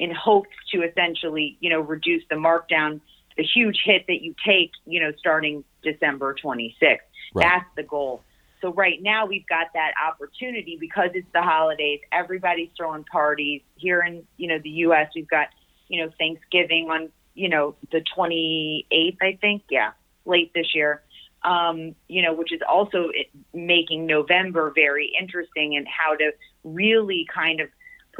in 0.00 0.10
hopes 0.10 0.56
to 0.72 0.82
essentially, 0.82 1.58
you 1.60 1.68
know, 1.68 1.80
reduce 1.80 2.22
the 2.30 2.34
markdown, 2.34 3.02
the 3.36 3.44
huge 3.44 3.82
hit 3.84 4.06
that 4.08 4.22
you 4.22 4.34
take, 4.44 4.70
you 4.86 4.98
know, 4.98 5.12
starting 5.18 5.62
December 5.84 6.34
26th. 6.42 6.72
Right. 6.82 6.98
That's 7.34 7.66
the 7.76 7.82
goal. 7.82 8.22
So 8.62 8.72
right 8.72 9.00
now 9.00 9.26
we've 9.26 9.46
got 9.46 9.68
that 9.74 9.92
opportunity 10.02 10.78
because 10.80 11.10
it's 11.14 11.28
the 11.34 11.42
holidays. 11.42 12.00
Everybody's 12.12 12.70
throwing 12.76 13.04
parties 13.04 13.60
here 13.76 14.00
in 14.00 14.24
you 14.36 14.48
know 14.48 14.58
the 14.62 14.70
U.S. 14.84 15.08
We've 15.14 15.28
got 15.28 15.48
you 15.88 16.02
know 16.02 16.10
Thanksgiving 16.18 16.90
on 16.90 17.10
you 17.34 17.48
know 17.48 17.76
the 17.92 18.02
28th, 18.16 19.16
I 19.22 19.38
think. 19.40 19.62
Yeah, 19.70 19.92
late 20.24 20.52
this 20.54 20.74
year. 20.74 21.02
Um, 21.42 21.94
you 22.08 22.20
know, 22.20 22.34
which 22.34 22.52
is 22.52 22.60
also 22.68 23.10
making 23.54 24.06
November 24.06 24.72
very 24.74 25.10
interesting 25.18 25.76
and 25.76 25.86
how 25.88 26.14
to 26.16 26.32
really 26.64 27.26
kind 27.32 27.60
of 27.60 27.68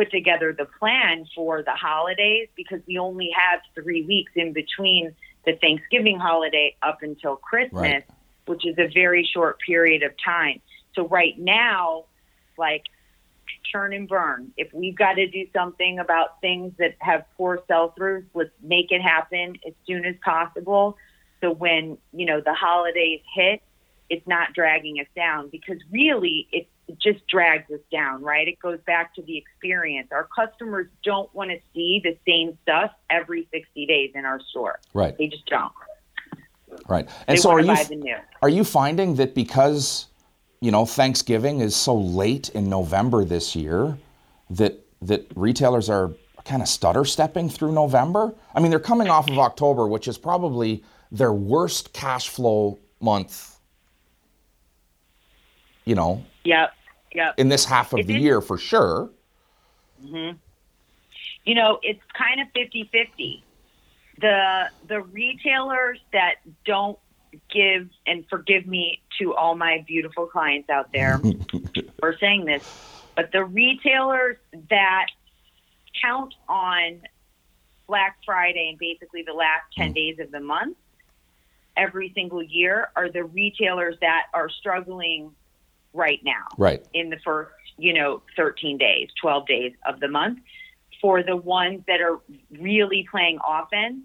put 0.01 0.11
together 0.11 0.55
the 0.57 0.65
plan 0.65 1.27
for 1.35 1.63
the 1.63 1.73
holidays 1.73 2.49
because 2.57 2.81
we 2.87 2.97
only 2.97 3.29
have 3.37 3.61
three 3.75 4.03
weeks 4.03 4.33
in 4.35 4.55
between 4.55 5.15
the 5.45 5.57
Thanksgiving 5.61 6.19
holiday 6.19 6.75
up 6.83 7.03
until 7.03 7.37
Christmas 7.37 7.73
Right. 7.83 8.05
which 8.47 8.67
is 8.67 8.79
a 8.79 8.89
very 8.89 9.29
short 9.31 9.59
period 9.61 10.03
of 10.03 10.13
time. 10.25 10.61
So 10.95 11.07
right 11.07 11.39
now, 11.39 12.07
like 12.57 12.85
churn 13.71 13.93
and 13.93 14.09
burn. 14.09 14.53
If 14.57 14.73
we've 14.73 14.97
got 14.97 15.15
to 15.15 15.27
do 15.29 15.47
something 15.53 15.99
about 15.99 16.41
things 16.41 16.73
that 16.79 16.97
have 17.01 17.25
poor 17.37 17.61
sell 17.69 17.95
throughs, 17.99 18.25
let's 18.35 18.51
make 18.63 18.91
it 18.91 19.03
happen 19.03 19.57
as 19.67 19.75
soon 19.87 20.05
as 20.07 20.15
possible. 20.25 20.97
So 21.43 21.53
when, 21.53 21.99
you 22.13 22.27
know, 22.27 22.41
the 22.41 22.55
holidays 22.55 23.21
hit, 23.35 23.63
it's 24.09 24.27
not 24.27 24.55
dragging 24.55 24.99
us 24.99 25.07
down 25.15 25.51
because 25.51 25.77
really 25.91 26.49
it, 26.51 26.57
it 26.57 26.69
just 26.99 27.27
drags 27.27 27.71
us 27.71 27.81
down, 27.93 28.23
right? 28.23 28.49
It 28.49 28.59
goes 28.61 28.79
back 28.87 29.15
to 29.15 29.23
the 29.23 29.37
experience. 29.37 30.09
Our 30.13 30.29
customers 30.35 30.87
don't 31.05 31.33
want 31.35 31.51
to 31.51 31.59
see 31.75 32.01
the 32.03 32.17
same 32.27 32.57
stuff 32.63 32.91
every 33.11 33.47
60 33.53 33.87
days 33.87 34.13
in 34.15 34.25
our 34.25 34.41
store. 34.41 34.81
Right. 34.95 35.17
They 35.19 35.27
just 35.29 35.47
don't. 35.47 35.73
Right. 36.89 37.07
They 37.07 37.13
And 37.29 37.39
so 37.39 37.51
are 37.51 37.61
you 37.61 37.67
buy 37.67 37.85
the 37.89 37.97
new. 37.97 38.17
are 38.43 38.49
you 38.49 38.65
finding 38.65 39.17
that 39.17 39.35
because 39.35 40.07
you 40.61 40.71
know 40.71 40.87
Thanksgiving 40.87 41.61
is 41.61 41.75
so 41.75 41.95
late 41.97 42.49
in 42.51 42.69
November 42.69 43.25
this 43.25 43.57
year 43.57 43.99
that 44.51 44.79
that 45.03 45.27
retailers 45.35 45.91
are 45.91 46.13
kind 46.45 46.63
of 46.63 46.69
stutter 46.69 47.05
stepping 47.05 47.49
through 47.51 47.73
November? 47.73 48.35
I 48.55 48.61
mean, 48.61 48.71
they're 48.71 48.79
coming 48.81 49.09
off 49.09 49.29
of 49.29 49.39
October, 49.39 49.87
which 49.89 50.07
is 50.09 50.17
probably 50.17 50.83
their 51.11 51.33
worst 51.33 51.93
cash 51.93 52.29
flow 52.29 52.79
month. 53.01 53.59
You 55.85 55.95
know, 55.97 56.25
Yep. 56.45 56.73
Yep. 57.15 57.35
in 57.39 57.49
this 57.49 57.65
half 57.65 57.93
of 57.93 58.01
It 58.01 58.07
the 58.07 58.17
is- 58.17 58.23
year 58.23 58.41
for 58.41 58.59
sure. 58.59 59.11
Mm-hmm. 60.03 60.37
you 61.45 61.55
know, 61.55 61.79
it's 61.83 62.01
kind 62.17 62.41
of 62.41 62.49
50-50. 62.55 63.43
The 64.19 64.65
the 64.87 65.01
retailers 65.03 65.99
that 66.13 66.37
don't 66.65 66.99
give 67.51 67.89
and 68.07 68.27
forgive 68.29 68.67
me 68.67 69.01
to 69.19 69.35
all 69.35 69.55
my 69.57 69.85
beautiful 69.87 70.27
clients 70.27 70.69
out 70.69 70.93
there 70.93 71.21
for 72.01 72.17
saying 72.19 72.45
this, 72.45 72.63
but 73.15 73.33
the 73.33 73.45
retailers 73.45 74.37
that 74.69 75.07
count 76.03 76.35
on 76.49 77.01
Black 77.87 78.17
Friday 78.25 78.69
and 78.71 78.79
basically 78.79 79.23
the 79.23 79.33
last 79.33 79.65
10 79.77 79.91
mm. 79.91 79.95
days 79.95 80.19
of 80.19 80.31
the 80.31 80.41
month 80.41 80.77
every 81.77 82.13
single 82.15 82.43
year 82.43 82.91
are 82.97 83.11
the 83.11 83.25
retailers 83.25 83.97
that 84.01 84.27
are 84.35 84.49
struggling 84.49 85.33
right 85.93 86.21
now 86.25 86.47
Right. 86.57 86.85
in 86.95 87.11
the 87.11 87.19
first, 87.25 87.53
you 87.79 87.93
know, 87.93 88.23
13 88.37 88.79
days, 88.79 89.09
12 89.21 89.47
days 89.47 89.73
of 89.87 90.01
the 90.01 90.09
month. 90.09 90.39
For 91.01 91.23
the 91.23 91.37
ones 91.37 91.83
that 91.87 92.03
are 92.03 92.21
really 92.51 93.09
playing 93.11 93.39
offense 93.49 94.01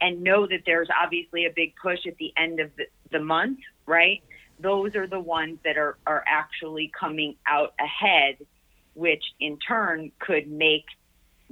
and 0.00 0.22
know 0.22 0.46
that 0.48 0.62
there's 0.66 0.88
obviously 1.00 1.46
a 1.46 1.50
big 1.54 1.74
push 1.80 2.06
at 2.06 2.16
the 2.16 2.32
end 2.36 2.58
of 2.58 2.70
the, 2.76 2.86
the 3.12 3.20
month, 3.20 3.60
right? 3.86 4.20
Those 4.58 4.96
are 4.96 5.06
the 5.06 5.20
ones 5.20 5.58
that 5.64 5.78
are, 5.78 5.96
are 6.06 6.24
actually 6.26 6.90
coming 6.98 7.36
out 7.46 7.74
ahead, 7.78 8.36
which 8.94 9.22
in 9.38 9.58
turn 9.58 10.10
could 10.18 10.50
make 10.50 10.84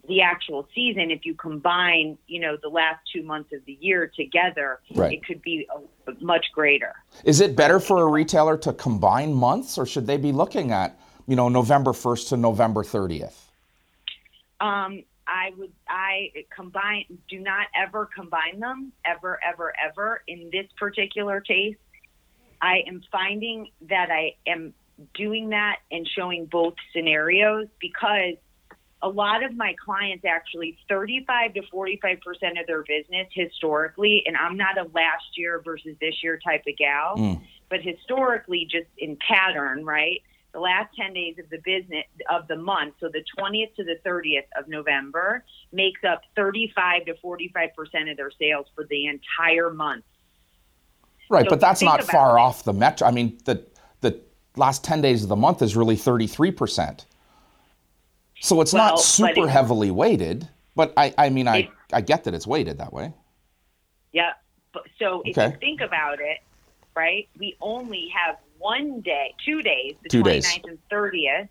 the 0.08 0.22
actual 0.22 0.66
season, 0.74 1.10
if 1.10 1.24
you 1.24 1.34
combine, 1.34 2.18
you 2.26 2.40
know, 2.40 2.56
the 2.60 2.68
last 2.68 3.00
two 3.14 3.22
months 3.22 3.52
of 3.52 3.64
the 3.66 3.78
year 3.80 4.10
together, 4.16 4.80
Right. 4.94 5.12
it 5.12 5.24
could 5.24 5.42
be 5.42 5.68
a, 6.06 6.12
much 6.24 6.46
greater. 6.52 6.94
Is 7.24 7.40
it 7.40 7.54
better 7.54 7.78
for 7.78 8.02
a 8.02 8.06
retailer 8.06 8.56
to 8.58 8.72
combine 8.72 9.34
months 9.34 9.78
or 9.78 9.86
should 9.86 10.06
they 10.06 10.16
be 10.16 10.32
looking 10.32 10.72
at, 10.72 10.98
you 11.26 11.36
know, 11.36 11.48
November 11.48 11.92
1st 11.92 12.30
to 12.30 12.36
November 12.36 12.82
30th? 12.82 13.36
Um, 14.60 15.04
I 15.26 15.52
would, 15.58 15.72
I 15.88 16.30
combine, 16.56 17.04
do 17.28 17.38
not 17.38 17.66
ever 17.76 18.08
combine 18.12 18.58
them, 18.58 18.92
ever, 19.04 19.38
ever, 19.46 19.74
ever. 19.78 20.22
In 20.26 20.48
this 20.50 20.66
particular 20.78 21.42
case, 21.42 21.76
I 22.62 22.82
am 22.88 23.02
finding 23.12 23.68
that 23.82 24.10
I 24.10 24.34
am 24.46 24.72
doing 25.14 25.50
that 25.50 25.76
and 25.92 26.08
showing 26.08 26.46
both 26.46 26.74
scenarios 26.92 27.68
because 27.78 28.34
a 29.02 29.08
lot 29.08 29.44
of 29.44 29.56
my 29.56 29.74
clients 29.84 30.24
actually 30.24 30.76
35 30.88 31.54
to 31.54 31.62
45% 31.72 32.60
of 32.60 32.66
their 32.66 32.82
business 32.82 33.28
historically, 33.32 34.22
and 34.26 34.36
I'm 34.36 34.56
not 34.56 34.76
a 34.76 34.84
last 34.94 35.36
year 35.36 35.60
versus 35.64 35.96
this 36.00 36.22
year 36.22 36.38
type 36.44 36.64
of 36.66 36.76
gal, 36.76 37.16
Mm. 37.16 37.40
but 37.68 37.80
historically, 37.80 38.64
just 38.64 38.88
in 38.98 39.16
pattern, 39.16 39.84
right? 39.84 40.20
The 40.52 40.60
last 40.60 40.94
10 40.96 41.12
days 41.12 41.38
of 41.38 41.48
the 41.50 41.58
business 41.58 42.06
of 42.28 42.48
the 42.48 42.56
month, 42.56 42.94
so 42.98 43.08
the 43.08 43.22
20th 43.36 43.74
to 43.76 43.84
the 43.84 43.96
30th 44.04 44.46
of 44.58 44.66
November, 44.66 45.44
makes 45.72 46.02
up 46.02 46.22
35 46.34 47.04
to 47.04 47.14
45% 47.14 48.10
of 48.10 48.16
their 48.16 48.32
sales 48.32 48.66
for 48.74 48.84
the 48.84 49.06
entire 49.06 49.70
month. 49.70 50.04
Right, 51.30 51.44
So 51.44 51.50
but 51.50 51.60
that's 51.60 51.82
not 51.82 52.02
far 52.04 52.38
it. 52.38 52.40
off 52.40 52.64
the 52.64 52.72
metric 52.72 53.06
I 53.06 53.10
mean, 53.12 53.38
the 53.44 53.64
the 54.00 54.20
last 54.56 54.82
10 54.82 55.02
days 55.02 55.22
of 55.22 55.28
the 55.28 55.36
month 55.36 55.60
is 55.62 55.76
really 55.76 55.96
33%. 55.96 57.04
So 58.40 58.60
it's 58.60 58.72
Well, 58.72 58.90
not 58.90 59.00
super 59.00 59.46
it- 59.46 59.50
heavily 59.50 59.90
weighted, 59.90 60.48
but 60.76 60.92
I, 60.96 61.12
I 61.18 61.28
mean, 61.30 61.48
I, 61.48 61.70
I 61.92 62.00
get 62.00 62.24
that 62.24 62.34
it's 62.34 62.46
weighted 62.46 62.78
that 62.78 62.92
way. 62.92 63.12
Yeah. 64.12 64.32
So 64.98 65.22
if 65.24 65.36
Okay. 65.36 65.52
you 65.52 65.58
think 65.58 65.80
about 65.80 66.20
it, 66.20 66.38
right, 66.94 67.28
we 67.38 67.56
only 67.60 68.08
have 68.14 68.36
one 68.58 69.00
day, 69.00 69.34
two 69.44 69.62
days, 69.62 69.94
the 70.02 70.08
Two 70.08 70.22
29th 70.22 70.24
days. 70.42 70.60
and 70.64 70.78
30th 70.90 71.48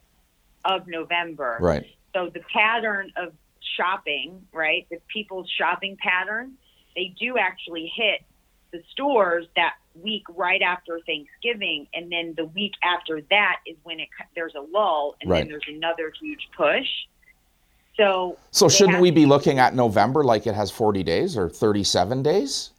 of 0.66 0.88
November. 0.88 1.58
Right. 1.60 1.86
So 2.14 2.30
the 2.34 2.42
pattern 2.54 3.12
of 3.18 3.34
shopping, 3.76 4.46
right, 4.54 4.88
the 4.90 4.98
people's 5.14 5.50
shopping 5.58 5.98
pattern, 6.02 6.54
they 6.96 7.14
do 7.20 7.38
actually 7.38 7.92
hit 7.96 8.22
the 8.72 8.82
stores 8.92 9.46
that 9.56 9.74
week 10.04 10.24
right 10.36 10.62
after 10.62 11.00
Thanksgiving, 11.06 11.88
and 11.94 12.12
then 12.12 12.34
the 12.38 12.46
week 12.46 12.74
after 12.84 13.22
that 13.30 13.58
is 13.66 13.76
when 13.84 14.00
it 14.00 14.10
there's 14.36 14.56
a 14.56 14.62
lull, 14.62 15.16
and 15.22 15.30
Right. 15.30 15.40
then 15.40 15.50
there's 15.50 15.66
another 15.68 16.12
huge 16.20 16.48
push. 16.56 16.88
So 17.96 18.38
So 18.52 18.70
shouldn't 18.70 19.02
we 19.02 19.12
be 19.12 19.26
looking 19.26 19.60
at 19.60 19.74
November 19.74 20.24
like 20.24 20.46
it 20.46 20.54
has 20.54 20.70
40 20.70 21.04
days 21.04 21.36
or 21.36 21.50
37 21.50 22.22
days 22.22 22.72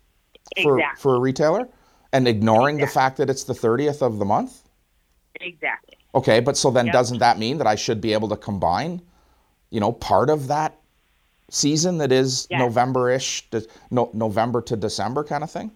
for, 0.63 0.79
exactly 0.79 1.01
for 1.01 1.17
a 1.17 1.21
retailer 1.21 1.69
and 2.13 2.29
ignoring 2.29 2.79
the 2.79 2.87
fact 2.87 3.17
that 3.17 3.29
it's 3.29 3.45
the 3.45 3.55
30th 3.55 4.01
of 4.01 4.19
the 4.19 4.25
month? 4.25 4.63
exactly 5.41 5.97
Okay, 6.15 6.41
but 6.41 6.57
so 6.57 6.71
then 6.71 6.87
Yep. 6.87 6.93
doesn't 6.95 7.19
that 7.19 7.39
mean 7.39 7.59
that 7.59 7.67
I 7.67 7.75
should 7.75 8.01
be 8.01 8.13
able 8.13 8.29
to 8.29 8.37
combine, 8.37 9.03
you 9.71 9.79
know, 9.79 9.93
part 9.93 10.31
of 10.31 10.49
that 10.49 10.79
season 11.51 11.99
that 11.99 12.13
is 12.13 12.47
Yes. 12.51 12.61
November-ish, 12.61 13.51
to, 13.51 13.67
no, 13.91 14.11
November 14.15 14.63
to 14.63 14.77
December 14.77 15.23
kind 15.25 15.45
of 15.45 15.51
thing? 15.51 15.71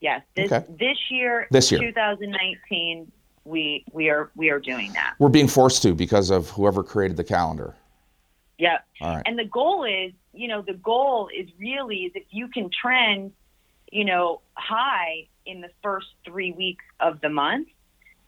Yes. 0.00 0.22
This 0.36 0.52
Okay. 0.52 0.64
this 0.78 0.98
year, 1.10 1.46
This 1.50 1.70
year. 1.72 1.80
2019, 1.80 3.10
we 3.44 3.84
we 3.92 4.08
are 4.10 4.30
we 4.36 4.50
are 4.50 4.60
doing 4.60 4.92
that. 4.92 5.14
We're 5.18 5.28
being 5.28 5.48
forced 5.48 5.82
to 5.82 5.94
because 5.94 6.30
of 6.30 6.50
whoever 6.50 6.82
created 6.82 7.16
the 7.16 7.24
calendar. 7.24 7.74
Yep. 8.58 8.84
All 9.00 9.14
right. 9.16 9.22
And 9.24 9.38
the 9.38 9.44
goal 9.44 9.84
is, 9.84 10.12
you 10.32 10.48
know, 10.48 10.62
the 10.62 10.74
goal 10.74 11.28
is 11.36 11.48
really 11.58 12.04
is 12.04 12.12
if 12.14 12.24
you 12.30 12.48
can 12.48 12.70
trend, 12.70 13.32
you 13.92 14.04
know, 14.04 14.40
high 14.54 15.28
in 15.46 15.60
the 15.60 15.70
first 15.82 16.08
three 16.24 16.52
weeks 16.52 16.84
of 17.00 17.20
the 17.20 17.28
month. 17.28 17.68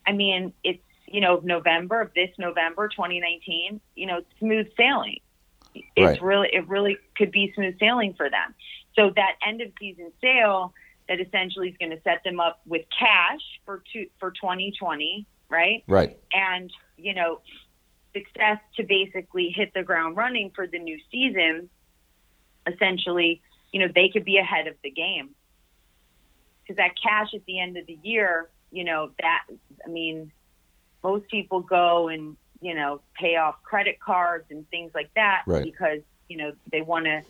I 0.07 0.13
mean, 0.13 0.53
it's 0.65 0.81
you 1.07 1.21
know 1.21 1.41
November 1.43 2.01
of 2.01 2.15
this 2.15 2.31
November 2.39 2.89
2019. 2.89 3.81
You 3.97 4.07
know, 4.07 4.23
smooth 4.39 4.69
sailing. 4.77 5.19
It's 5.75 5.85
Right. 5.99 6.23
really 6.23 6.49
it 6.53 6.67
really 6.69 6.97
could 7.17 7.31
be 7.33 7.53
smooth 7.55 7.79
sailing 7.79 8.15
for 8.15 8.31
them. 8.31 8.55
So 8.97 9.11
that 9.17 9.37
end 9.47 9.61
of 9.61 9.71
season 9.79 10.13
sale 10.21 10.73
that 11.11 11.21
essentially 11.21 11.69
is 11.69 11.77
going 11.77 11.91
to 11.91 12.01
set 12.03 12.23
them 12.25 12.39
up 12.39 12.61
with 12.67 12.87
cash 12.97 13.41
for 13.67 13.83
two, 13.93 14.07
for 14.21 14.31
2020, 14.31 15.27
right? 15.51 15.83
Right. 15.89 16.17
and 16.33 16.73
you 16.97 17.15
know 17.15 17.41
success 18.15 18.59
to 18.77 18.85
basically 18.85 19.51
hit 19.51 19.75
the 19.75 19.83
ground 19.83 20.17
running 20.17 20.51
for 20.55 20.67
the 20.67 20.79
new 20.79 20.99
season 21.11 21.69
essentially 22.67 23.41
you 23.73 23.81
know 23.81 23.89
they 23.95 24.09
could 24.09 24.25
be 24.25 24.37
ahead 24.37 24.67
of 24.67 24.75
the 24.85 24.91
game 24.91 25.31
because 26.63 26.77
that 26.77 26.91
cash 27.03 27.29
at 27.35 27.45
the 27.47 27.59
end 27.59 27.77
of 27.77 27.87
the 27.87 27.99
year 28.03 28.49
you 28.71 28.85
know 28.85 29.11
that 29.21 29.45
i 29.87 29.89
mean 29.89 30.31
most 31.03 31.27
people 31.31 31.61
go 31.61 32.09
and 32.09 32.37
you 32.61 32.75
know 32.75 33.01
pay 33.15 33.37
off 33.37 33.57
credit 33.63 33.99
cards 34.01 34.45
and 34.51 34.69
things 34.71 34.91
like 34.95 35.11
that 35.15 35.43
Right. 35.47 35.65
because 35.65 36.01
you 36.29 36.37
know 36.37 36.53
they 36.71 36.83
want 36.83 37.07
to 37.07 37.23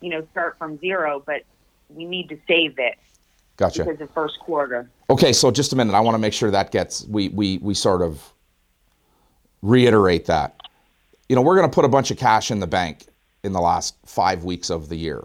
you 0.00 0.08
know 0.08 0.26
start 0.30 0.56
from 0.56 0.78
zero 0.78 1.22
but 1.24 1.42
we 1.90 2.04
need 2.06 2.28
to 2.30 2.38
save 2.46 2.78
it 2.78 2.94
Gotcha. 3.58 3.84
because 3.84 4.00
of 4.00 4.10
first 4.12 4.38
quarter 4.38 4.88
Okay, 5.10 5.32
so 5.32 5.50
just 5.50 5.72
a 5.72 5.76
minute. 5.76 5.94
I 5.94 6.00
want 6.00 6.14
to 6.14 6.18
make 6.18 6.32
sure 6.32 6.50
that 6.50 6.70
gets 6.70 7.04
we 7.06 7.28
we 7.30 7.58
we 7.58 7.74
sort 7.74 8.02
of 8.02 8.22
reiterate 9.62 10.26
that. 10.26 10.62
You 11.28 11.36
know, 11.36 11.42
we're 11.42 11.56
going 11.56 11.68
to 11.68 11.74
put 11.74 11.84
a 11.84 11.88
bunch 11.88 12.10
of 12.10 12.16
cash 12.16 12.50
in 12.50 12.60
the 12.60 12.66
bank 12.66 13.06
in 13.42 13.52
the 13.52 13.60
last 13.60 13.96
5 14.06 14.44
weeks 14.44 14.70
of 14.70 14.88
the 14.88 14.96
year. 14.96 15.24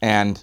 And 0.00 0.42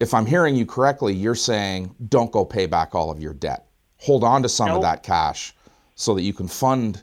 if 0.00 0.12
I'm 0.12 0.26
hearing 0.26 0.56
you 0.56 0.66
correctly, 0.66 1.14
you're 1.14 1.34
saying 1.34 1.94
don't 2.08 2.32
go 2.32 2.44
pay 2.44 2.66
back 2.66 2.94
all 2.94 3.10
of 3.10 3.20
your 3.20 3.34
debt. 3.34 3.66
Hold 3.98 4.24
on 4.24 4.42
to 4.42 4.48
some 4.48 4.70
of 4.70 4.82
that 4.82 5.02
cash 5.02 5.54
so 5.94 6.14
that 6.14 6.22
you 6.22 6.32
can 6.32 6.48
fund 6.48 7.02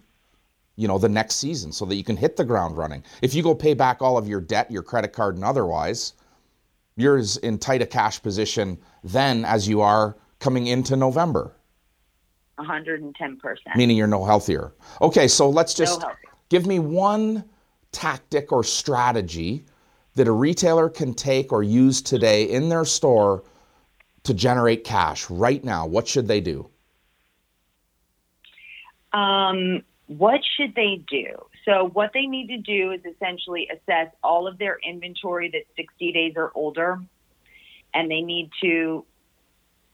you 0.78 0.90
know 0.90 0.98
the 0.98 1.08
next 1.08 1.36
season 1.36 1.72
so 1.72 1.86
that 1.86 1.96
you 1.96 2.04
can 2.04 2.18
hit 2.18 2.36
the 2.36 2.44
ground 2.44 2.76
running. 2.76 3.04
If 3.22 3.34
you 3.34 3.44
go 3.44 3.56
pay 3.56 3.74
back 3.74 4.02
all 4.02 4.18
of 4.18 4.28
your 4.28 4.42
debt, 4.42 4.70
your 4.70 4.84
credit 4.84 5.14
card 5.14 5.36
and 5.36 5.44
otherwise, 5.44 6.14
you're 6.96 7.18
as 7.18 7.38
in 7.38 7.58
tight 7.58 7.82
a 7.82 7.86
cash 7.86 8.22
position 8.22 8.78
then 9.04 9.46
as 9.46 9.68
you 9.68 9.82
are 9.82 10.18
coming 10.40 10.68
into 10.68 10.96
November, 10.96 11.56
110% 12.60 13.12
meaning 13.76 13.98
you're 13.98 14.08
no 14.08 14.24
healthier. 14.24 14.74
Okay, 15.02 15.28
so 15.28 15.50
let's 15.50 15.74
just 15.74 16.02
healthier. 16.02 16.18
give 16.50 16.66
me 16.66 16.80
one 16.80 17.44
tactic 17.92 18.52
or 18.52 18.64
strategy 18.64 19.66
that 20.16 20.28
a 20.28 20.32
retailer 20.32 20.90
can 20.90 21.14
take 21.14 21.52
or 21.52 21.64
use 21.64 22.02
today 22.02 22.44
in 22.44 22.70
their 22.70 22.86
store 22.86 23.44
to 24.24 24.34
generate 24.34 24.84
cash 24.84 25.30
right 25.30 25.64
now. 25.64 25.86
What 25.86 26.08
should 26.08 26.28
they 26.28 26.42
do? 26.42 26.70
Um, 29.14 29.84
what 30.08 30.42
should 30.44 30.76
they 30.76 31.02
do? 31.10 31.46
So, 31.66 31.90
what 31.94 32.12
they 32.14 32.28
need 32.28 32.48
to 32.48 32.58
do 32.58 32.92
is 32.92 33.02
essentially 33.06 33.68
assess 33.74 34.14
all 34.24 34.48
of 34.48 34.58
their 34.60 34.78
inventory 34.88 35.50
that's 35.52 35.66
60 35.76 36.12
days 36.12 36.34
or 36.36 36.52
older, 36.54 37.00
and 37.94 38.10
they 38.10 38.22
need 38.22 38.52
to 38.62 39.04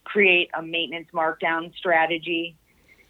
create 0.04 0.50
a 0.54 0.62
maintenance 0.62 1.08
markdown 1.14 1.74
strategy. 1.76 2.58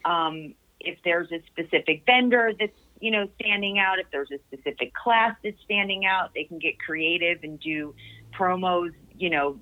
Um, 0.06 0.54
if 0.80 1.00
there's 1.04 1.32
a 1.32 1.42
specific 1.48 2.04
vendor 2.06 2.52
that's 2.60 2.78
you 3.00 3.10
know 3.10 3.28
standing 3.40 3.80
out, 3.80 3.98
if 3.98 4.08
there's 4.12 4.32
a 4.32 4.40
specific 4.48 4.94
class 4.94 5.36
that's 5.44 5.62
standing 5.64 6.06
out, 6.06 6.32
they 6.36 6.44
can 6.44 6.60
get 6.60 6.80
creative 6.80 7.44
and 7.44 7.60
do 7.60 7.96
promos. 8.38 8.92
You 9.18 9.32
know, 9.32 9.60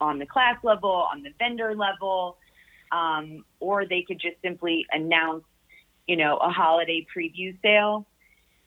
on 0.00 0.18
the 0.18 0.26
class 0.26 0.56
level, 0.62 0.90
on 1.12 1.22
the 1.24 1.30
vendor 1.38 1.74
level, 1.74 2.38
um, 2.92 3.44
or 3.58 3.86
they 3.86 4.02
could 4.02 4.20
just 4.20 4.36
simply 4.40 4.86
announce 4.92 5.44
you 6.06 6.16
know, 6.16 6.36
a 6.36 6.50
holiday 6.50 7.06
preview 7.14 7.56
sale. 7.62 8.06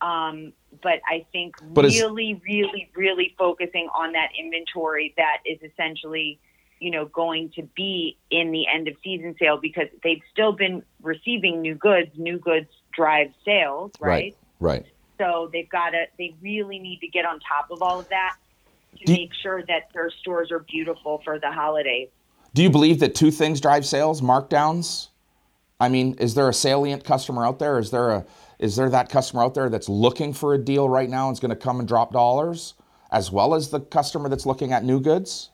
Um, 0.01 0.53
but 0.81 1.01
I 1.07 1.25
think 1.31 1.55
But 1.62 1.85
really, 1.85 2.41
really, 2.45 2.89
really 2.95 3.35
focusing 3.38 3.89
on 3.93 4.13
that 4.13 4.29
inventory 4.39 5.13
that 5.17 5.39
is 5.45 5.59
essentially, 5.62 6.39
you 6.79 6.91
know, 6.91 7.05
going 7.05 7.51
to 7.55 7.63
be 7.75 8.17
in 8.31 8.51
the 8.51 8.65
end 8.67 8.88
of 8.88 8.95
season 9.03 9.35
sale 9.39 9.57
because 9.62 9.88
they've 10.03 10.21
still 10.31 10.53
been 10.53 10.83
receiving 11.01 11.62
new 11.62 11.75
goods. 11.75 12.12
New 12.15 12.39
goods 12.39 12.69
drive 12.93 13.31
sales, 13.43 13.91
right? 13.99 14.35
Right. 14.59 14.85
So 15.17 15.49
they've 15.51 15.69
got 15.69 15.89
to, 15.89 16.05
they 16.17 16.33
really 16.41 16.79
need 16.79 16.99
to 17.01 17.07
get 17.07 17.25
on 17.25 17.39
top 17.41 17.71
of 17.71 17.81
all 17.81 17.99
of 17.99 18.07
that 18.09 18.38
to 18.99 19.05
Do- 19.05 19.13
make 19.13 19.33
sure 19.33 19.63
that 19.65 19.89
their 19.93 20.09
stores 20.21 20.49
are 20.51 20.59
beautiful 20.59 21.21
for 21.25 21.39
the 21.39 21.51
holidays. 21.51 22.07
Do 22.53 22.63
you 22.63 22.69
believe 22.69 22.99
that 23.01 23.15
two 23.15 23.31
things 23.31 23.59
drive 23.59 23.85
sales? 23.85 24.21
Markdowns? 24.21 25.09
I 25.79 25.89
mean, 25.89 26.15
is 26.15 26.35
there 26.35 26.49
a 26.49 26.53
salient 26.53 27.03
customer 27.03 27.45
out 27.45 27.59
there? 27.59 27.79
Is 27.79 27.91
there 27.91 28.09
a 28.09 28.25
is 28.60 28.76
there 28.76 28.89
that 28.89 29.10
customer 29.10 29.43
out 29.43 29.54
there 29.54 29.69
that's 29.69 29.89
looking 29.89 30.34
for 30.34 30.54
a 30.54 30.58
deal 30.58 30.89
right 30.89 31.10
now 31.10 31.28
and 31.28 31.36
is 31.36 31.39
going 31.39 31.50
to 31.50 31.56
come 31.56 31.80
and 31.80 31.88
drop 31.88 32.12
dollars, 32.12 32.74
as 33.12 33.32
well 33.32 33.56
as 33.56 33.69
the 33.69 33.80
customer 33.80 34.28
that's 34.30 34.45
looking 34.45 34.74
at 34.74 34.84
new 34.84 35.00
goods? 35.00 35.52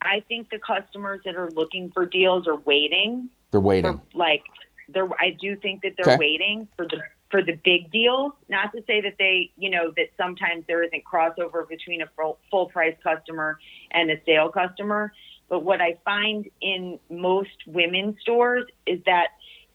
I 0.00 0.20
think 0.28 0.48
the 0.50 0.60
customers 0.60 1.20
that 1.24 1.34
are 1.34 1.50
looking 1.50 1.90
for 1.92 2.06
deals 2.06 2.46
are 2.46 2.56
waiting 2.56 3.28
They're 3.50 3.60
waiting. 3.60 4.00
for 4.12 4.18
like 4.18 4.42
they're 4.88 5.08
I 5.20 5.36
do 5.40 5.56
think 5.56 5.82
that 5.82 5.94
they're 5.96 6.06
Okay. 6.06 6.16
waiting 6.16 6.68
for 6.76 6.86
the 6.86 6.98
for 7.30 7.42
the 7.42 7.58
big 7.64 7.90
deals. 7.90 8.32
Not 8.48 8.72
to 8.72 8.82
say 8.86 9.00
that 9.00 9.14
they 9.18 9.50
you 9.58 9.70
know 9.70 9.92
that 9.96 10.06
sometimes 10.16 10.64
there 10.68 10.84
isn't 10.84 11.02
crossover 11.04 11.68
between 11.68 12.02
a 12.02 12.06
full, 12.16 12.38
full 12.50 12.66
price 12.66 12.94
customer 13.02 13.58
and 13.90 14.10
a 14.10 14.16
sale 14.24 14.50
customer, 14.50 15.12
but 15.48 15.64
what 15.64 15.80
I 15.80 15.98
find 16.04 16.48
in 16.60 17.00
most 17.10 17.56
women's 17.66 18.20
stores 18.20 18.64
is 18.86 19.00
that 19.06 19.28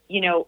you 0.07 0.21
know 0.21 0.47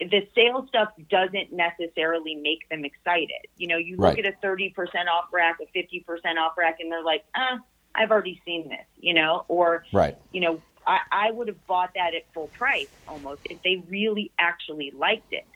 the 0.00 0.28
sale 0.34 0.64
stuff 0.68 0.90
doesn't 1.10 1.52
necessarily 1.52 2.36
make 2.36 2.68
them 2.70 2.84
excited. 2.84 3.30
You 3.56 3.66
know, 3.68 3.76
you 3.76 3.96
look 3.96 4.16
Right. 4.16 4.24
at 4.24 4.32
a 4.32 4.46
30% 4.46 5.08
off 5.08 5.24
rack, 5.32 5.58
a 5.60 5.66
50% 5.76 6.38
off 6.38 6.56
rack, 6.56 6.76
and 6.80 6.90
they're 6.90 7.02
like, 7.02 7.24
ah, 7.36 7.58
I've 7.94 8.10
already 8.10 8.40
seen 8.44 8.68
this, 8.68 8.86
you 8.96 9.12
know, 9.14 9.44
or 9.48 9.84
Right. 9.92 10.16
you 10.30 10.40
know, 10.40 10.62
I, 10.86 11.00
I 11.10 11.30
would 11.32 11.48
have 11.48 11.66
bought 11.66 11.90
that 11.96 12.14
at 12.14 12.22
full 12.32 12.48
price 12.48 12.88
almost 13.06 13.42
if 13.44 13.60
they 13.62 13.82
really 13.88 14.32
actually 14.38 14.92
liked 14.92 15.32
it. 15.32 15.46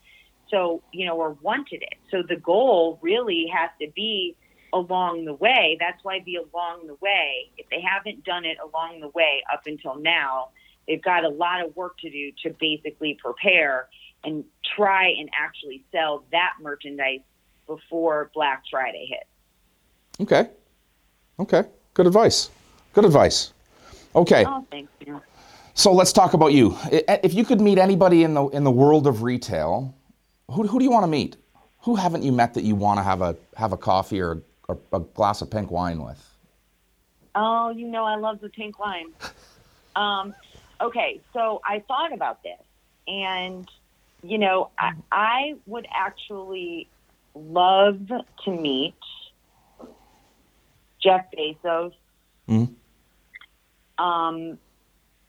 So, 0.49 0.83
you 0.93 1.07
know, 1.07 1.17
or 1.17 1.31
wanted 1.41 1.83
it. 1.83 1.95
So 2.11 2.23
the 2.23 2.37
goal 2.37 2.99
really 3.01 3.47
has 3.55 3.71
to 3.81 3.89
be 3.95 4.37
along 4.73 5.25
the 5.25 5.35
way. 5.35 5.77
That's 5.81 6.03
why 6.03 6.21
the 6.27 6.37
along 6.37 6.87
the 6.89 6.97
way, 7.01 7.53
if 7.57 7.67
they 7.71 7.81
haven't 7.81 8.25
done 8.25 8.45
it 8.45 8.59
along 8.63 9.01
the 9.01 9.09
way 9.09 9.43
up 9.53 9.63
until 9.67 9.95
now, 9.95 10.49
they've 10.87 11.03
got 11.03 11.25
a 11.25 11.29
lot 11.29 11.65
of 11.65 11.75
work 11.77 11.97
to 11.99 12.11
do 12.11 12.33
to 12.43 12.51
basically 12.59 13.17
prepare 13.23 13.89
and 14.25 14.45
try 14.77 15.09
and 15.09 15.29
actually 15.39 15.85
sell 15.93 16.25
that 16.33 16.55
merchandise 16.61 17.21
before 17.67 18.31
Black 18.35 18.63
Friday 18.71 19.07
hits. 19.11 19.29
Okay. 20.21 20.51
Okay. 21.39 21.65
Good 21.95 22.07
advice. 22.07 22.51
Good 22.93 23.05
advice. 23.05 23.53
Okay. 24.15 24.45
Oh, 24.47 24.67
thank 24.71 24.89
you. 25.05 25.21
So 25.75 25.93
let's 25.93 26.13
talk 26.13 26.35
about 26.35 26.53
you. 26.53 26.77
If 26.91 27.33
you 27.35 27.45
could 27.45 27.61
meet 27.61 27.79
anybody 27.79 28.25
in 28.25 28.35
the 28.35 28.47
in 28.49 28.63
the 28.63 28.71
world 28.71 29.07
of 29.07 29.23
retail, 29.23 29.95
who, 30.51 30.67
who 30.67 30.79
do 30.79 30.85
you 30.85 30.91
want 30.91 31.05
to 31.05 31.09
meet? 31.09 31.37
Who 31.81 31.97
haven't 31.97 32.23
you 32.23 32.31
met 32.31 32.55
that 32.55 32.63
you 32.63 32.75
want 32.75 32.99
to 32.99 33.03
have 33.03 33.23
a 33.23 33.37
have 33.57 33.73
a 33.73 33.79
coffee 33.79 34.21
or 34.21 34.43
a, 34.69 34.77
a 34.93 35.01
glass 35.01 35.41
of 35.41 35.51
pink 35.51 35.71
wine 35.71 36.03
with? 36.03 36.23
Oh, 37.35 37.71
you 37.71 37.89
know 37.89 38.05
I 38.05 38.17
love 38.17 38.41
the 38.41 38.51
pink 38.51 38.79
wine. 38.79 39.07
Um, 39.95 40.35
okay, 40.81 41.21
so 41.35 41.61
I 41.69 41.81
thought 41.87 42.15
about 42.15 42.43
this, 42.43 42.59
and 43.07 43.69
you 44.23 44.39
know 44.39 44.71
I, 44.79 44.93
I 45.11 45.55
would 45.67 45.87
actually 45.93 46.89
love 47.35 48.09
to 48.45 48.51
meet 48.51 48.95
Jeff 51.03 51.27
Bezos. 51.37 51.93
Mhm. 52.49 52.75
Um, 53.99 54.59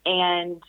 and 0.05 0.61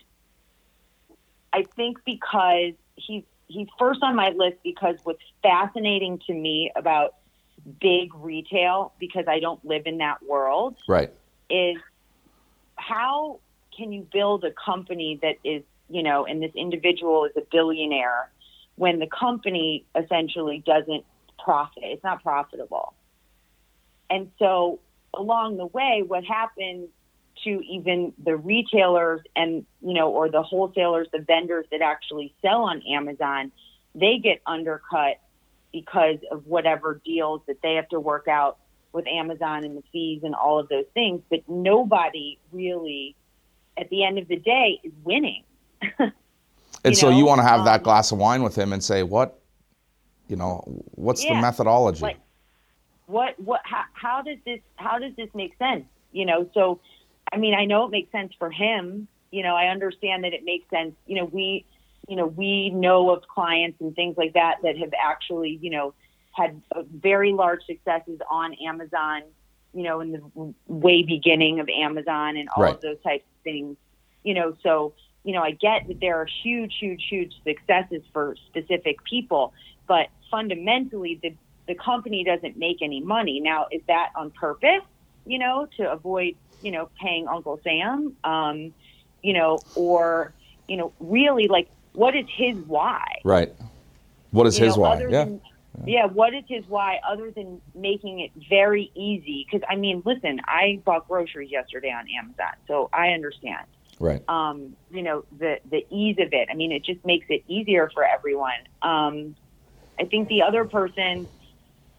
I 1.53 1.65
think 1.77 1.99
because 2.05 2.75
he's 2.97 3.25
he's 3.47 3.69
first 3.79 4.03
on 4.03 4.17
my 4.17 4.31
list 4.31 4.57
because 4.65 4.97
what's 5.05 5.23
fascinating 5.43 6.19
to 6.27 6.33
me 6.33 6.71
about 6.75 7.15
big 7.81 8.15
retail 8.15 8.93
because 8.99 9.25
I 9.29 9.39
don't 9.41 9.65
live 9.65 9.83
in 9.87 9.99
that 9.99 10.23
world 10.27 10.77
Right. 10.89 11.11
is 11.51 11.77
how 12.77 13.41
can 13.77 13.93
you 13.93 14.07
build 14.13 14.45
a 14.45 14.51
company 14.53 15.19
that 15.23 15.37
is, 15.45 15.63
you 15.95 16.03
know, 16.03 16.27
and 16.27 16.43
this 16.43 16.51
individual 16.57 17.25
is 17.25 17.31
a 17.37 17.43
billionaire 17.53 18.29
when 18.75 18.99
the 18.99 19.07
company 19.07 19.87
essentially 19.95 20.61
doesn't 20.67 21.05
profit. 21.39 21.85
It's 21.85 22.03
not 22.03 22.21
profitable. 22.21 22.95
And 24.11 24.33
so 24.41 24.81
along 25.17 25.57
the 25.57 25.67
way, 25.67 26.03
what 26.05 26.25
happens 26.25 26.89
to 27.45 27.51
even 27.65 28.13
the 28.23 28.37
retailers 28.37 29.21
and, 29.37 29.65
you 29.81 29.95
know, 29.95 30.11
or 30.11 30.29
the 30.29 30.43
wholesalers, 30.43 31.07
the 31.13 31.21
vendors 31.21 31.67
that 31.71 31.81
actually 31.81 32.35
sell 32.43 32.63
on 32.63 32.83
Amazon, 32.83 33.53
they 33.95 34.19
get 34.19 34.43
undercut 34.47 35.21
because 35.73 36.19
of 36.33 36.45
whatever 36.45 37.01
deals 37.05 37.41
that 37.47 37.63
they 37.63 37.75
have 37.75 37.89
to 37.91 38.01
work 38.01 38.27
out 38.27 38.59
with 38.93 39.07
Amazon 39.07 39.65
and 39.65 39.77
the 39.77 39.85
fees 39.93 40.23
and 40.25 40.35
all 40.35 40.59
of 40.59 40.69
those 40.69 40.87
things. 40.93 41.23
But 41.31 41.49
nobody 41.49 42.41
really, 42.51 43.15
at 43.77 43.91
the 43.91 44.05
end 44.05 44.19
of 44.19 44.27
the 44.27 44.37
day, 44.37 44.81
is 44.83 44.93
winning. 45.05 45.45
And 45.99 46.93
You 46.93 46.95
so 46.95 47.11
know, 47.11 47.17
you 47.17 47.25
want 47.25 47.41
to 47.41 47.47
have 47.47 47.65
that 47.65 47.79
um, 47.81 47.83
glass 47.85 48.13
of 48.13 48.19
wine 48.19 48.43
with 48.43 48.57
him 48.57 48.73
and 48.73 48.83
say, 48.85 49.03
what, 49.03 49.39
you 50.29 50.37
know, 50.37 50.63
what's 50.93 51.23
the 51.25 51.35
methodology? 51.35 52.03
like- 52.03 52.21
what 53.07 53.39
what 53.39 53.61
how, 53.65 53.85
how 53.93 54.23
does 54.23 54.39
this 54.47 54.61
how 54.77 54.99
does 54.99 55.15
this 55.17 55.29
make 55.35 55.55
sense 55.59 55.85
you 56.13 56.25
know 56.25 56.49
so 56.55 56.81
i 57.33 57.37
mean 57.37 57.55
i 57.55 57.65
know 57.67 57.85
it 57.85 57.91
makes 57.91 58.11
sense 58.11 58.33
for 58.39 58.51
him 58.51 59.07
you 59.31 59.43
know 59.43 59.55
i 59.55 59.67
understand 59.67 60.25
that 60.25 60.33
it 60.33 60.43
makes 60.43 60.69
sense 60.71 60.95
you 61.07 61.15
know 61.17 61.27
we 61.27 61.67
you 62.09 62.17
know 62.17 62.27
we 62.27 62.71
know 62.71 63.11
of 63.11 63.23
clients 63.29 63.79
and 63.81 63.95
things 63.95 64.17
like 64.17 64.33
that 64.33 64.57
that 64.63 64.79
have 64.79 64.93
actually 64.99 65.59
you 65.61 65.69
know 65.71 65.93
had 66.33 66.61
uh, 66.75 66.83
very 66.95 67.33
large 67.35 67.63
successes 67.67 68.19
on 68.31 68.55
amazon 68.67 69.23
you 69.75 69.83
know 69.83 70.01
in 70.01 70.13
the 70.13 70.55
way 70.67 71.03
beginning 71.03 71.61
of 71.61 71.69
amazon 71.69 72.39
and 72.39 72.49
all 72.57 72.63
Right. 72.63 72.75
of 72.75 72.81
those 72.81 73.01
types 73.03 73.25
of 73.25 73.43
things 73.45 73.77
you 74.23 74.33
know 74.33 74.57
so 74.63 74.95
you 75.25 75.33
know 75.33 75.43
i 75.43 75.51
get 75.51 75.87
that 75.89 76.01
there 76.01 76.17
are 76.21 76.29
huge 76.43 76.75
huge 76.79 77.05
huge 77.09 77.35
successes 77.45 78.03
for 78.13 78.37
specific 78.49 79.03
people 79.05 79.53
but 79.87 80.09
fundamentally 80.31 81.19
the 81.23 81.35
the 81.67 81.75
company 81.75 82.25
doesn't 82.25 82.57
make 82.57 82.83
any 82.83 83.01
money. 83.01 83.41
Now, 83.41 83.67
is 83.71 83.83
that 83.89 84.11
on 84.17 84.31
purpose, 84.31 84.83
you 85.27 85.39
know, 85.39 85.67
to 85.79 85.91
avoid, 85.91 86.37
you 86.63 86.71
know, 86.71 86.89
paying 87.01 87.27
Uncle 87.27 87.61
Sam, 87.65 88.15
um, 88.25 88.75
you 89.23 89.33
know, 89.33 89.59
or, 89.75 90.33
you 90.69 90.77
know, 90.77 90.93
really 91.01 91.49
like 91.49 91.69
what 91.93 92.17
is 92.17 92.27
his 92.29 92.57
why? 92.67 93.05
right. 93.25 93.55
What 94.31 94.47
is 94.49 94.59
You 94.59 94.67
his 94.67 94.77
know, 94.77 94.83
why? 94.83 95.01
Yeah. 95.01 95.25
Than, 95.25 95.41
yeah, 95.87 96.07
what 96.07 96.35
is 96.35 96.45
his 96.49 96.65
why 96.69 97.01
other 97.09 97.31
than 97.31 97.61
making 97.75 98.21
it 98.21 98.31
very 98.49 98.91
easy? 98.95 99.47
Because, 99.49 99.67
I 99.69 99.77
mean, 99.77 100.03
listen, 100.05 100.41
I 100.45 100.81
bought 100.85 101.09
groceries 101.09 101.51
yesterday 101.51 101.91
on 101.91 102.07
Amazon, 102.19 102.55
so 102.67 102.91
I 102.93 103.09
understand 103.09 103.67
right. 104.01 104.23
um, 104.29 104.77
you 104.91 105.03
know, 105.03 105.25
the 105.39 105.59
the 105.71 105.87
ease 105.91 106.17
of 106.19 106.33
it. 106.33 106.49
I 106.51 106.55
mean, 106.55 106.73
it 106.73 106.85
just 106.85 107.05
makes 107.05 107.27
it 107.29 107.45
easier 107.49 107.91
for 107.93 108.05
everyone. 108.05 108.53
Um, 108.83 109.37
I 109.99 110.05
think 110.05 110.29
the 110.29 110.43
other 110.43 110.65
person 110.65 111.29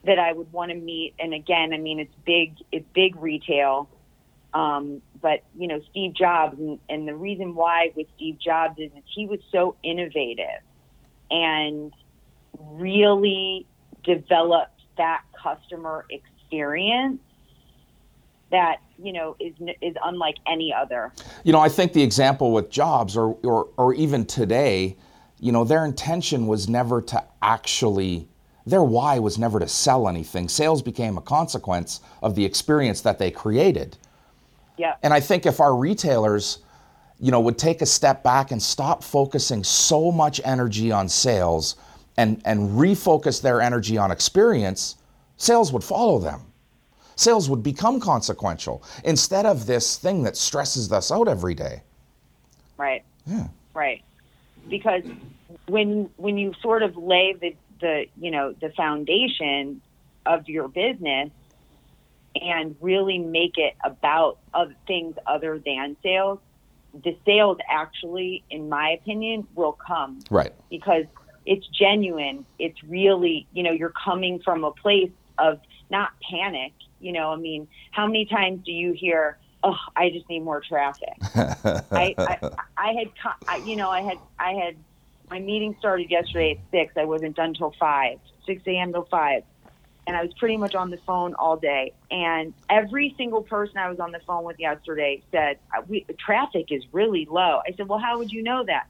that 0.04 0.20
I 0.20 0.34
would 0.34 0.52
want 0.52 0.72
to 0.72 0.78
meet, 0.78 1.16
and 1.20 1.34
again, 1.34 1.74
I 1.74 1.78
mean, 1.78 2.00
it's 2.00 2.14
big, 2.26 2.54
it's 2.72 2.86
big 2.94 3.16
retail, 3.16 3.90
um, 4.54 5.02
but 5.22 5.44
you 5.58 5.68
know, 5.68 5.82
Steve 5.90 6.14
Jobs, 6.14 6.60
and, 6.60 6.80
and 6.90 7.08
the 7.08 7.16
reason 7.16 7.56
why 7.56 7.92
with 7.96 8.08
Steve 8.16 8.38
Jobs 8.40 8.78
is 8.78 8.92
that 8.94 9.04
he 9.06 9.26
was 9.26 9.40
so 9.52 9.76
innovative 9.84 10.62
and 11.32 11.92
really 12.60 13.66
developed 14.04 14.80
that 14.98 15.24
customer 15.42 16.06
experience 16.10 17.20
that 18.52 18.78
you 18.98 19.12
know 19.12 19.36
is 19.40 19.54
is 19.82 19.96
unlike 20.04 20.36
any 20.48 20.74
other. 20.74 21.12
You 21.44 21.52
know, 21.54 21.60
I 21.60 21.70
think 21.70 21.94
the 21.94 22.04
example 22.04 22.52
with 22.52 22.70
Jobs 22.70 23.18
or, 23.18 23.38
or, 23.44 23.70
or 23.78 23.94
even 23.94 24.26
today, 24.26 24.98
you 25.40 25.52
know, 25.52 25.64
their 25.64 25.86
intention 25.86 26.48
was 26.48 26.70
never 26.70 27.02
to 27.04 27.24
actually, 27.42 28.28
their 28.66 28.84
why 28.84 29.20
was 29.20 29.38
never 29.38 29.60
to 29.60 29.68
sell 29.68 30.08
anything. 30.08 30.48
Sales 30.48 30.82
became 30.82 31.18
a 31.18 31.22
consequence 31.22 32.02
of 32.22 32.36
the 32.36 32.46
experience 32.46 33.02
that 33.02 33.20
they 33.20 33.32
created. 33.32 33.98
Yeah. 34.78 34.96
And 35.04 35.14
I 35.14 35.20
think 35.20 35.46
if 35.46 35.60
our 35.60 35.76
retailers, 35.76 36.60
you 37.20 37.32
know, 37.32 37.40
would 37.40 37.58
take 37.58 37.82
a 37.82 37.86
step 37.86 38.24
back 38.24 38.52
and 38.52 38.62
stop 38.62 39.04
focusing 39.04 39.64
so 39.64 40.12
much 40.12 40.42
energy 40.44 40.92
on 40.92 41.08
sales 41.10 41.76
and, 42.18 42.42
and 42.46 42.70
refocus 42.70 43.42
their 43.42 43.62
energy 43.62 43.98
on 43.98 44.12
experience, 44.12 44.96
sales 45.38 45.72
would 45.72 45.84
follow 45.84 46.20
them. 46.20 46.42
Sales 47.16 47.50
would 47.50 47.64
become 47.64 48.00
consequential 48.00 48.84
instead 49.04 49.46
of 49.46 49.66
this 49.66 49.98
thing 49.98 50.24
that 50.24 50.36
stresses 50.36 50.92
us 50.92 51.12
out 51.12 51.28
every 51.28 51.54
day. 51.54 51.82
Right. 52.78 53.04
Yeah. 53.26 53.48
Right. 53.74 54.04
Because 54.70 55.04
when 55.68 56.10
when 56.18 56.38
you 56.38 56.54
sort 56.62 56.84
of 56.84 56.98
lay 56.98 57.34
the 57.40 57.56
the 57.80 58.06
you 58.20 58.32
know 58.32 58.54
the 58.54 58.70
foundation 58.72 59.82
of 60.26 60.48
your 60.50 60.68
business 60.68 61.30
and 62.42 62.76
really 62.82 63.18
make 63.18 63.58
it 63.58 63.76
about 63.84 64.38
other 64.54 64.76
things 64.88 65.16
other 65.26 65.58
than 65.60 65.96
sales, 66.04 66.40
the 67.04 67.16
sales 67.26 67.58
actually, 67.70 68.44
in 68.50 68.68
my 68.68 68.90
opinion, 68.90 69.48
will 69.56 69.74
come 69.74 70.20
Right. 70.30 70.52
because 70.70 71.06
it's 71.46 71.66
genuine. 71.68 72.46
It's 72.60 72.84
really, 72.84 73.48
you 73.54 73.64
know, 73.64 73.72
you're 73.72 73.94
coming 74.04 74.40
from 74.40 74.64
a 74.66 74.72
place 74.72 75.12
of 75.38 75.60
not 75.90 76.10
panic. 76.30 76.74
You 77.00 77.12
know, 77.14 77.32
I 77.32 77.36
mean, 77.36 77.68
how 77.92 78.08
many 78.08 78.26
times 78.26 78.62
do 78.66 78.72
you 78.72 78.94
hear, 78.94 79.38
"Oh, 79.64 79.76
I 79.96 80.10
just 80.10 80.28
need 80.30 80.42
more 80.42 80.62
traffic"? 80.62 81.14
I, 81.36 82.16
I, 82.18 82.38
I 82.78 82.94
had, 82.94 83.36
I, 83.48 83.58
you 83.66 83.76
know, 83.76 83.90
I 83.90 84.02
had, 84.02 84.18
I 84.40 84.52
had, 84.54 84.76
my 85.30 85.40
meeting 85.40 85.76
started 85.80 86.10
yesterday 86.10 86.52
at 86.52 86.72
six. 86.72 86.94
I 86.98 87.06
wasn't 87.06 87.36
done 87.36 87.54
till 87.54 87.74
five, 87.80 88.20
six 88.46 88.62
a.m. 88.68 88.94
till 88.94 89.08
five, 89.10 89.44
and 90.08 90.16
I 90.16 90.22
was 90.22 90.32
pretty 90.40 90.58
much 90.58 90.76
on 90.76 90.90
the 90.90 91.00
phone 91.06 91.34
all 91.36 91.58
day. 91.58 91.94
And 92.12 92.54
every 92.70 93.14
single 93.18 93.42
person 93.42 93.78
I 93.78 93.90
was 93.90 94.00
on 94.00 94.12
the 94.12 94.20
phone 94.26 94.44
with 94.44 94.60
yesterday 94.60 95.24
said, 95.32 95.58
"Uh, 95.76 95.82
we, 95.88 96.06
"Traffic 96.24 96.68
is 96.70 96.84
really 96.92 97.28
low." 97.30 97.60
I 97.68 97.74
said, 97.76 97.88
"Well, 97.88 98.00
how 98.00 98.18
would 98.20 98.32
you 98.32 98.44
know 98.44 98.64
that?" 98.66 98.86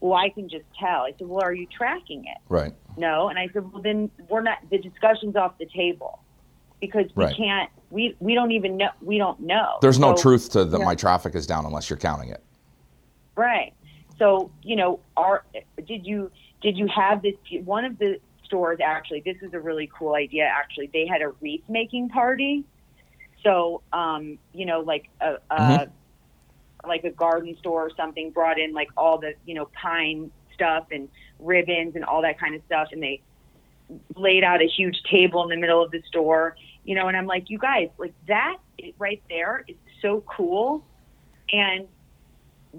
Well, 0.00 0.14
I 0.18 0.28
can 0.28 0.48
just 0.48 0.66
tell. 0.78 1.02
I 1.02 1.12
said, 1.18 1.28
"Well, 1.28 1.42
are 1.42 1.54
you 1.54 1.66
tracking 1.66 2.24
it?" 2.24 2.38
right. 2.48 2.74
No, 2.96 3.28
and 3.28 3.38
I 3.38 3.48
said, 3.52 3.70
"Well, 3.72 3.82
then 3.82 4.10
we're 4.28 4.42
not. 4.42 4.58
The 4.70 4.78
discussion's 4.78 5.36
off 5.36 5.58
the 5.58 5.66
table." 5.66 6.18
Because 6.86 7.06
we 7.16 7.24
Right. 7.24 7.34
can't, 7.36 7.70
we 7.90 8.14
we 8.20 8.34
don't 8.34 8.50
even 8.52 8.76
know. 8.76 8.90
We 9.00 9.16
don't 9.16 9.40
know. 9.40 9.78
There's 9.80 9.98
no 9.98 10.14
So- 10.14 10.22
truth 10.22 10.50
to 10.50 10.64
that 10.66 10.78
yeah. 10.80 10.84
my 10.84 10.94
traffic 10.94 11.34
is 11.34 11.46
down 11.46 11.64
unless 11.64 11.88
you're 11.88 11.96
counting 11.98 12.28
it. 12.28 12.42
Right. 13.36 13.72
So, 14.18 14.50
you 14.62 14.76
know, 14.76 15.00
are 15.16 15.44
did 15.86 16.06
you 16.06 16.30
did 16.60 16.76
you 16.76 16.86
have 16.88 17.22
this 17.22 17.34
one 17.64 17.86
of 17.86 17.98
the 17.98 18.20
stores 18.44 18.78
actually 18.84 19.20
this 19.24 19.36
is 19.40 19.54
a 19.54 19.60
really 19.60 19.88
cool 19.96 20.14
idea 20.14 20.44
actually. 20.44 20.88
They 20.92 21.06
had 21.06 21.22
a 21.22 21.30
wreath 21.40 21.62
making 21.68 22.10
party. 22.10 22.64
So, 23.42 23.80
um, 23.94 24.38
you 24.52 24.66
know, 24.66 24.80
like 24.80 25.08
a, 25.22 25.36
a 25.50 25.56
Mhm. 25.56 25.90
like 26.86 27.04
a 27.04 27.10
garden 27.10 27.56
store 27.60 27.86
or 27.86 27.90
something 27.96 28.30
brought 28.30 28.58
in 28.58 28.74
like 28.74 28.90
all 28.96 29.16
the, 29.16 29.32
you 29.46 29.54
know, 29.54 29.66
pine 29.72 30.30
stuff 30.52 30.86
and 30.92 31.08
ribbons 31.38 31.96
and 31.96 32.04
all 32.04 32.20
that 32.22 32.38
kind 32.38 32.54
of 32.54 32.60
stuff 32.66 32.88
and 32.92 33.02
they 33.02 33.22
laid 34.16 34.44
out 34.44 34.62
a 34.62 34.66
huge 34.66 35.02
table 35.10 35.42
in 35.42 35.48
the 35.50 35.56
middle 35.56 35.82
of 35.82 35.90
the 35.90 36.00
store, 36.08 36.56
you 36.84 36.94
know, 36.94 37.08
and 37.08 37.16
I'm 37.16 37.26
like, 37.26 37.50
you 37.50 37.58
guys, 37.58 37.88
like 37.98 38.14
that 38.28 38.58
right 38.98 39.22
there 39.28 39.64
is 39.66 39.76
so 40.02 40.22
cool. 40.26 40.84
And 41.52 41.86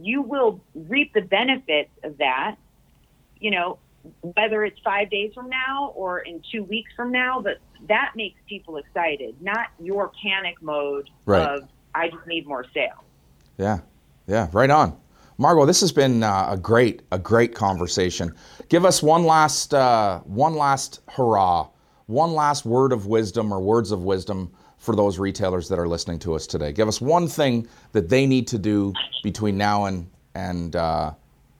you 0.01 0.21
will 0.21 0.61
reap 0.73 1.13
the 1.13 1.21
benefits 1.21 1.91
of 2.03 2.17
that, 2.17 2.57
you 3.39 3.51
know, 3.51 3.79
whether 4.21 4.63
it's 4.63 4.79
five 4.83 5.09
days 5.09 5.33
from 5.33 5.49
now 5.49 5.91
or 5.95 6.19
in 6.19 6.41
two 6.51 6.63
weeks 6.63 6.91
from 6.95 7.11
now, 7.11 7.41
but 7.41 7.57
that 7.87 8.11
makes 8.15 8.39
people 8.47 8.77
excited, 8.77 9.35
not 9.41 9.67
your 9.79 10.11
panic 10.21 10.61
mode 10.61 11.09
Right. 11.25 11.47
of, 11.47 11.67
I 11.93 12.09
just 12.09 12.27
need 12.27 12.45
more 12.45 12.65
sales. 12.73 12.99
Yeah. 13.57 13.79
Yeah. 14.27 14.49
Right 14.51 14.69
on. 14.69 14.97
Margo, 15.37 15.65
this 15.65 15.81
has 15.81 15.91
been 15.91 16.23
uh, 16.23 16.47
a 16.51 16.57
great, 16.57 17.01
a 17.11 17.19
great 17.19 17.55
conversation. 17.55 18.33
Give 18.69 18.85
us 18.85 19.03
one 19.03 19.25
last, 19.25 19.73
uh, 19.73 20.19
one 20.21 20.55
last 20.55 21.01
hurrah, 21.09 21.67
one 22.07 22.33
last 22.33 22.65
word 22.65 22.91
of 22.91 23.07
wisdom 23.07 23.51
or 23.53 23.59
words 23.59 23.91
of 23.91 24.03
wisdom 24.03 24.51
for 24.77 24.95
those 24.95 25.17
retailers 25.17 25.67
that 25.69 25.79
are 25.79 25.87
listening 25.87 26.19
to 26.19 26.35
us 26.35 26.45
today. 26.45 26.71
Give 26.71 26.87
us 26.87 27.01
one 27.01 27.27
thing 27.27 27.67
that 27.93 28.09
they 28.09 28.25
need 28.25 28.47
to 28.47 28.57
do 28.57 28.93
between 29.23 29.57
now 29.57 29.85
and 29.85 30.09
and 30.35 30.75
uh, 30.75 31.11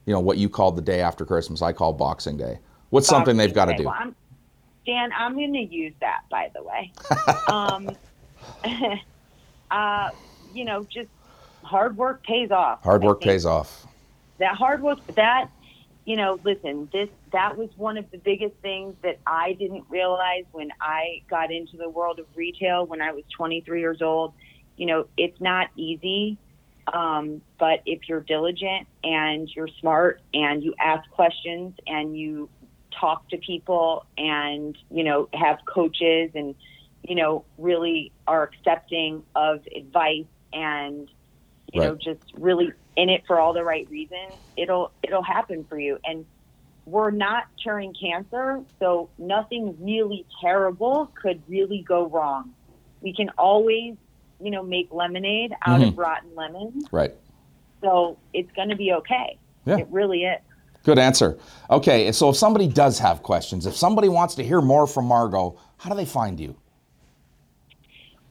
you 0.05 0.13
know 0.13 0.19
what 0.19 0.37
you 0.37 0.49
called 0.49 0.75
the 0.75 0.81
day 0.81 1.01
after 1.01 1.25
Christmas. 1.25 1.61
I 1.61 1.73
call 1.73 1.93
Boxing 1.93 2.37
Day. 2.37 2.59
What's 2.89 3.07
Boxing 3.07 3.17
something 3.17 3.37
they've 3.37 3.53
got 3.53 3.65
to 3.65 3.77
do? 3.77 3.85
Well, 3.85 3.95
I'm, 3.97 4.15
Dan, 4.85 5.09
I'm 5.17 5.33
going 5.33 5.53
to 5.53 5.59
use 5.59 5.93
that, 6.01 6.21
by 6.29 6.51
the 6.53 6.61
way. 6.61 6.91
um, 7.47 7.89
uh, 9.71 10.09
you 10.53 10.65
know, 10.65 10.83
just 10.83 11.09
hard 11.63 11.97
work 11.97 12.23
pays 12.23 12.51
off. 12.51 12.83
Hard 12.83 13.03
work 13.03 13.21
pays 13.21 13.45
off. 13.45 13.87
that 14.37 14.55
hard 14.55 14.83
work 14.83 14.99
that 15.15 15.49
you 16.05 16.15
know 16.15 16.39
listen 16.43 16.87
this 16.93 17.09
that 17.31 17.57
was 17.57 17.69
one 17.75 17.97
of 17.97 18.09
the 18.11 18.17
biggest 18.17 18.55
things 18.61 18.95
that 19.01 19.19
i 19.25 19.53
didn't 19.53 19.83
realize 19.89 20.45
when 20.51 20.69
i 20.79 21.21
got 21.29 21.51
into 21.51 21.77
the 21.77 21.89
world 21.89 22.19
of 22.19 22.25
retail 22.35 22.85
when 22.85 23.01
i 23.01 23.11
was 23.11 23.23
23 23.35 23.79
years 23.79 24.01
old. 24.01 24.33
You 24.77 24.85
know 24.87 25.07
it's 25.17 25.39
not 25.41 25.69
easy 25.75 26.37
um, 26.93 27.41
but 27.57 27.81
if 27.85 28.07
you're 28.07 28.21
diligent 28.21 28.87
and 29.03 29.49
you're 29.55 29.69
smart 29.79 30.21
and 30.33 30.63
you 30.63 30.75
ask 30.79 31.09
questions 31.11 31.73
and 31.87 32.17
you 32.17 32.49
talk 32.99 33.27
to 33.29 33.37
people 33.37 34.05
and 34.17 34.77
you 34.91 35.03
know 35.03 35.27
have 35.33 35.59
coaches 35.65 36.31
and 36.35 36.55
you 37.03 37.15
know 37.15 37.43
really 37.57 38.11
are 38.27 38.43
accepting 38.43 39.23
of 39.35 39.61
advice 39.75 40.25
and 40.53 41.09
you 41.75 41.81
know 41.81 41.95
just 41.95 42.21
really 42.37 42.71
in 42.95 43.09
it 43.09 43.23
for 43.27 43.39
all 43.39 43.53
the 43.53 43.63
right 43.63 43.89
reasons 43.89 44.33
it'll 44.57 44.91
it'll 45.03 45.23
happen 45.23 45.63
for 45.65 45.79
you 45.79 45.97
and 46.05 46.25
we're 46.85 47.11
not 47.11 47.45
curing 47.61 47.93
cancer 47.99 48.61
so 48.79 49.09
nothing 49.17 49.75
really 49.79 50.25
terrible 50.41 51.11
could 51.21 51.41
really 51.47 51.83
go 51.87 52.07
wrong 52.07 52.53
we 53.01 53.13
can 53.13 53.29
always 53.37 53.95
you 54.39 54.51
know 54.51 54.63
make 54.63 54.87
lemonade 54.91 55.53
out 55.65 55.81
of 55.81 55.89
mm-hmm. 55.89 55.99
rotten 55.99 56.29
lemons 56.35 56.85
Right. 56.91 57.13
so 57.81 58.17
it's 58.33 58.51
going 58.53 58.69
to 58.69 58.75
be 58.75 58.93
okay 58.93 59.37
Yeah. 59.65 59.77
it 59.77 59.87
really 59.89 60.23
is 60.23 60.41
Good 60.85 60.99
answer. 60.99 61.39
Okay, 61.71 62.11
so 62.11 62.29
if 62.29 62.37
somebody 62.37 62.67
does 62.67 62.99
have 62.99 63.23
questions, 63.23 63.65
if 63.65 63.75
somebody 63.75 64.07
wants 64.07 64.35
to 64.35 64.43
hear 64.43 64.61
more 64.61 64.85
from 64.85 65.05
Margo, 65.05 65.57
how 65.77 65.89
do 65.89 65.95
they 65.95 66.05
find 66.05 66.39
you? 66.39 66.55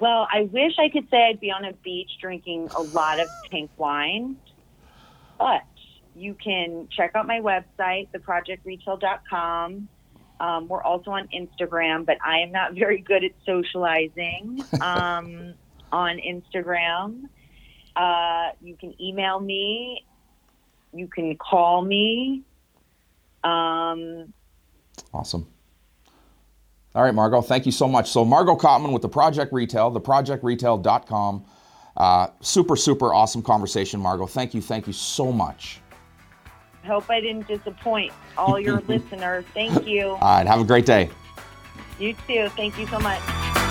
Well, 0.04 0.28
I 0.30 0.42
wish 0.42 0.72
I 0.78 0.90
could 0.90 1.08
say 1.10 1.30
I'd 1.30 1.40
be 1.40 1.50
on 1.50 1.64
a 1.64 1.72
beach 1.72 2.10
drinking 2.20 2.68
a 2.76 2.82
lot 2.82 3.20
of 3.20 3.26
pink 3.50 3.70
wine, 3.78 4.36
but 5.38 5.62
you 6.14 6.34
can 6.34 6.88
check 6.94 7.12
out 7.14 7.26
my 7.26 7.40
website, 7.40 8.10
theprojectretail.com. 8.14 9.88
Um, 10.40 10.68
we're 10.68 10.82
also 10.82 11.10
on 11.12 11.26
Instagram, 11.28 12.04
but 12.04 12.18
I 12.22 12.40
am 12.40 12.52
not 12.52 12.74
very 12.74 13.00
good 13.00 13.24
at 13.24 13.30
socializing 13.46 14.62
um, 14.82 15.54
on 15.90 16.18
Instagram. 16.18 17.22
Uh, 17.96 18.50
you 18.60 18.76
can 18.76 18.94
email 19.00 19.40
me. 19.40 20.04
You 20.92 21.08
can 21.08 21.34
call 21.38 21.80
me. 21.80 22.42
Um, 23.42 24.34
Awesome. 25.14 25.46
All 26.94 27.02
right, 27.02 27.14
Margo, 27.14 27.40
thank 27.40 27.66
you 27.66 27.72
so 27.72 27.88
much. 27.88 28.10
So, 28.10 28.24
Margo 28.24 28.54
Kopman 28.56 28.92
with 28.92 29.02
the 29.02 29.08
Project 29.08 29.52
Retail, 29.52 29.90
theprojectretail.com. 29.92 31.44
Uh, 31.96 32.28
super, 32.40 32.76
super 32.76 33.12
awesome 33.12 33.42
conversation, 33.42 34.00
Margo. 34.00 34.26
Thank 34.26 34.54
you, 34.54 34.60
thank 34.60 34.86
you 34.86 34.92
so 34.92 35.32
much. 35.32 35.80
hope 36.84 37.08
I 37.10 37.20
didn't 37.20 37.48
disappoint 37.48 38.12
all 38.36 38.60
your 38.60 38.80
listeners. 38.88 39.44
Thank 39.54 39.86
you. 39.86 40.10
All 40.10 40.18
right, 40.20 40.46
have 40.46 40.60
a 40.60 40.64
great 40.64 40.86
day. 40.86 41.10
You 41.98 42.14
too. 42.26 42.48
Thank 42.50 42.78
you 42.78 42.86
so 42.86 42.98
much. 42.98 43.63